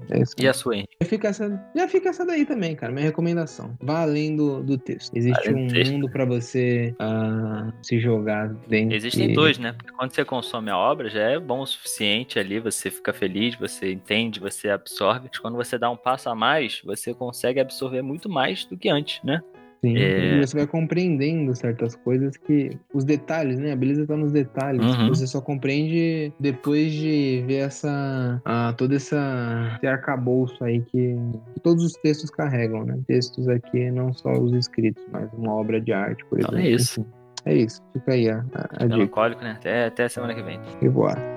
É 0.09 0.21
isso. 0.21 0.33
E 0.39 0.47
a 0.47 0.53
sua, 0.53 0.75
Henrique? 0.75 0.95
Já 1.01 1.07
fica, 1.07 1.27
essa, 1.27 1.69
já 1.75 1.87
fica 1.87 2.09
essa 2.09 2.25
daí 2.25 2.45
também, 2.45 2.75
cara. 2.75 2.91
Minha 2.91 3.05
recomendação. 3.05 3.75
Vá 3.81 4.01
além 4.01 4.35
do, 4.35 4.63
do 4.63 4.77
texto. 4.77 5.15
Existe 5.15 5.49
Além 5.49 5.65
um 5.65 5.67
texto. 5.67 5.91
mundo 5.91 6.09
pra 6.09 6.25
você 6.25 6.95
ah, 6.99 7.71
se 7.81 7.99
jogar 7.99 8.49
dentro. 8.67 8.95
Existem 8.95 9.33
dois, 9.33 9.57
né? 9.57 9.73
Porque 9.73 9.91
quando 9.91 10.13
você 10.13 10.23
consome 10.23 10.69
a 10.69 10.77
obra, 10.77 11.09
já 11.09 11.21
é 11.21 11.39
bom 11.39 11.61
o 11.61 11.65
suficiente 11.65 12.39
ali, 12.39 12.59
você 12.59 12.89
fica 12.89 13.11
feliz, 13.13 13.55
você 13.55 13.91
entende, 13.91 14.39
você 14.39 14.69
absorve. 14.69 15.27
Mas 15.29 15.39
quando 15.39 15.55
você 15.55 15.77
dá 15.77 15.89
um 15.89 15.97
passo 15.97 16.29
a 16.29 16.35
mais, 16.35 16.81
você 16.83 17.13
consegue 17.13 17.59
absorver 17.59 18.01
muito 18.01 18.29
mais 18.29 18.65
do 18.65 18.77
que 18.77 18.89
antes, 18.89 19.21
né? 19.23 19.41
Sim, 19.81 19.95
É. 19.97 20.35
e 20.37 20.45
você 20.45 20.57
vai 20.57 20.65
compreendendo 20.67 21.53
certas 21.55 21.95
coisas 21.95 22.35
que. 22.35 22.71
Os 22.93 23.03
detalhes, 23.03 23.59
né? 23.59 23.71
A 23.73 23.75
beleza 23.75 24.07
tá 24.07 24.17
nos 24.17 24.31
detalhes. 24.31 24.83
Uhum. 24.83 25.09
Você 25.09 25.27
só 25.27 25.39
compreende 25.39 26.33
depois 26.39 26.91
de 26.91 27.43
ver 27.45 27.57
essa. 27.67 28.41
ah, 28.43 28.73
todo 28.75 28.95
essa, 28.95 29.73
esse 29.77 29.85
arcabouço 29.85 30.63
aí 30.63 30.81
que, 30.81 31.15
que 31.53 31.59
todos 31.61 31.83
os 31.83 31.93
textos 31.93 32.29
carregam, 32.31 32.83
né? 32.85 32.97
Textos 33.07 33.47
aqui, 33.47 33.91
não 33.91 34.11
só 34.13 34.31
os 34.31 34.51
escritos, 34.53 35.03
mas 35.11 35.29
uma 35.33 35.53
obra 35.53 35.79
de 35.79 35.93
arte, 35.93 36.25
por 36.25 36.39
Então 36.39 36.57
exemplo. 36.57 36.67
é 36.67 36.71
isso. 36.75 37.01
Enfim, 37.01 37.09
é 37.45 37.55
isso. 37.55 37.81
Fica 37.93 38.13
aí 38.13 38.29
a, 38.29 38.37
a, 38.53 38.61
a 38.61 38.67
dica. 38.83 38.87
Melancólico, 38.87 39.41
né? 39.43 39.51
Até, 39.57 39.85
até 39.85 40.07
semana 40.09 40.33
que 40.33 40.41
vem. 40.41 40.59
E 40.81 40.87
voar. 40.89 41.36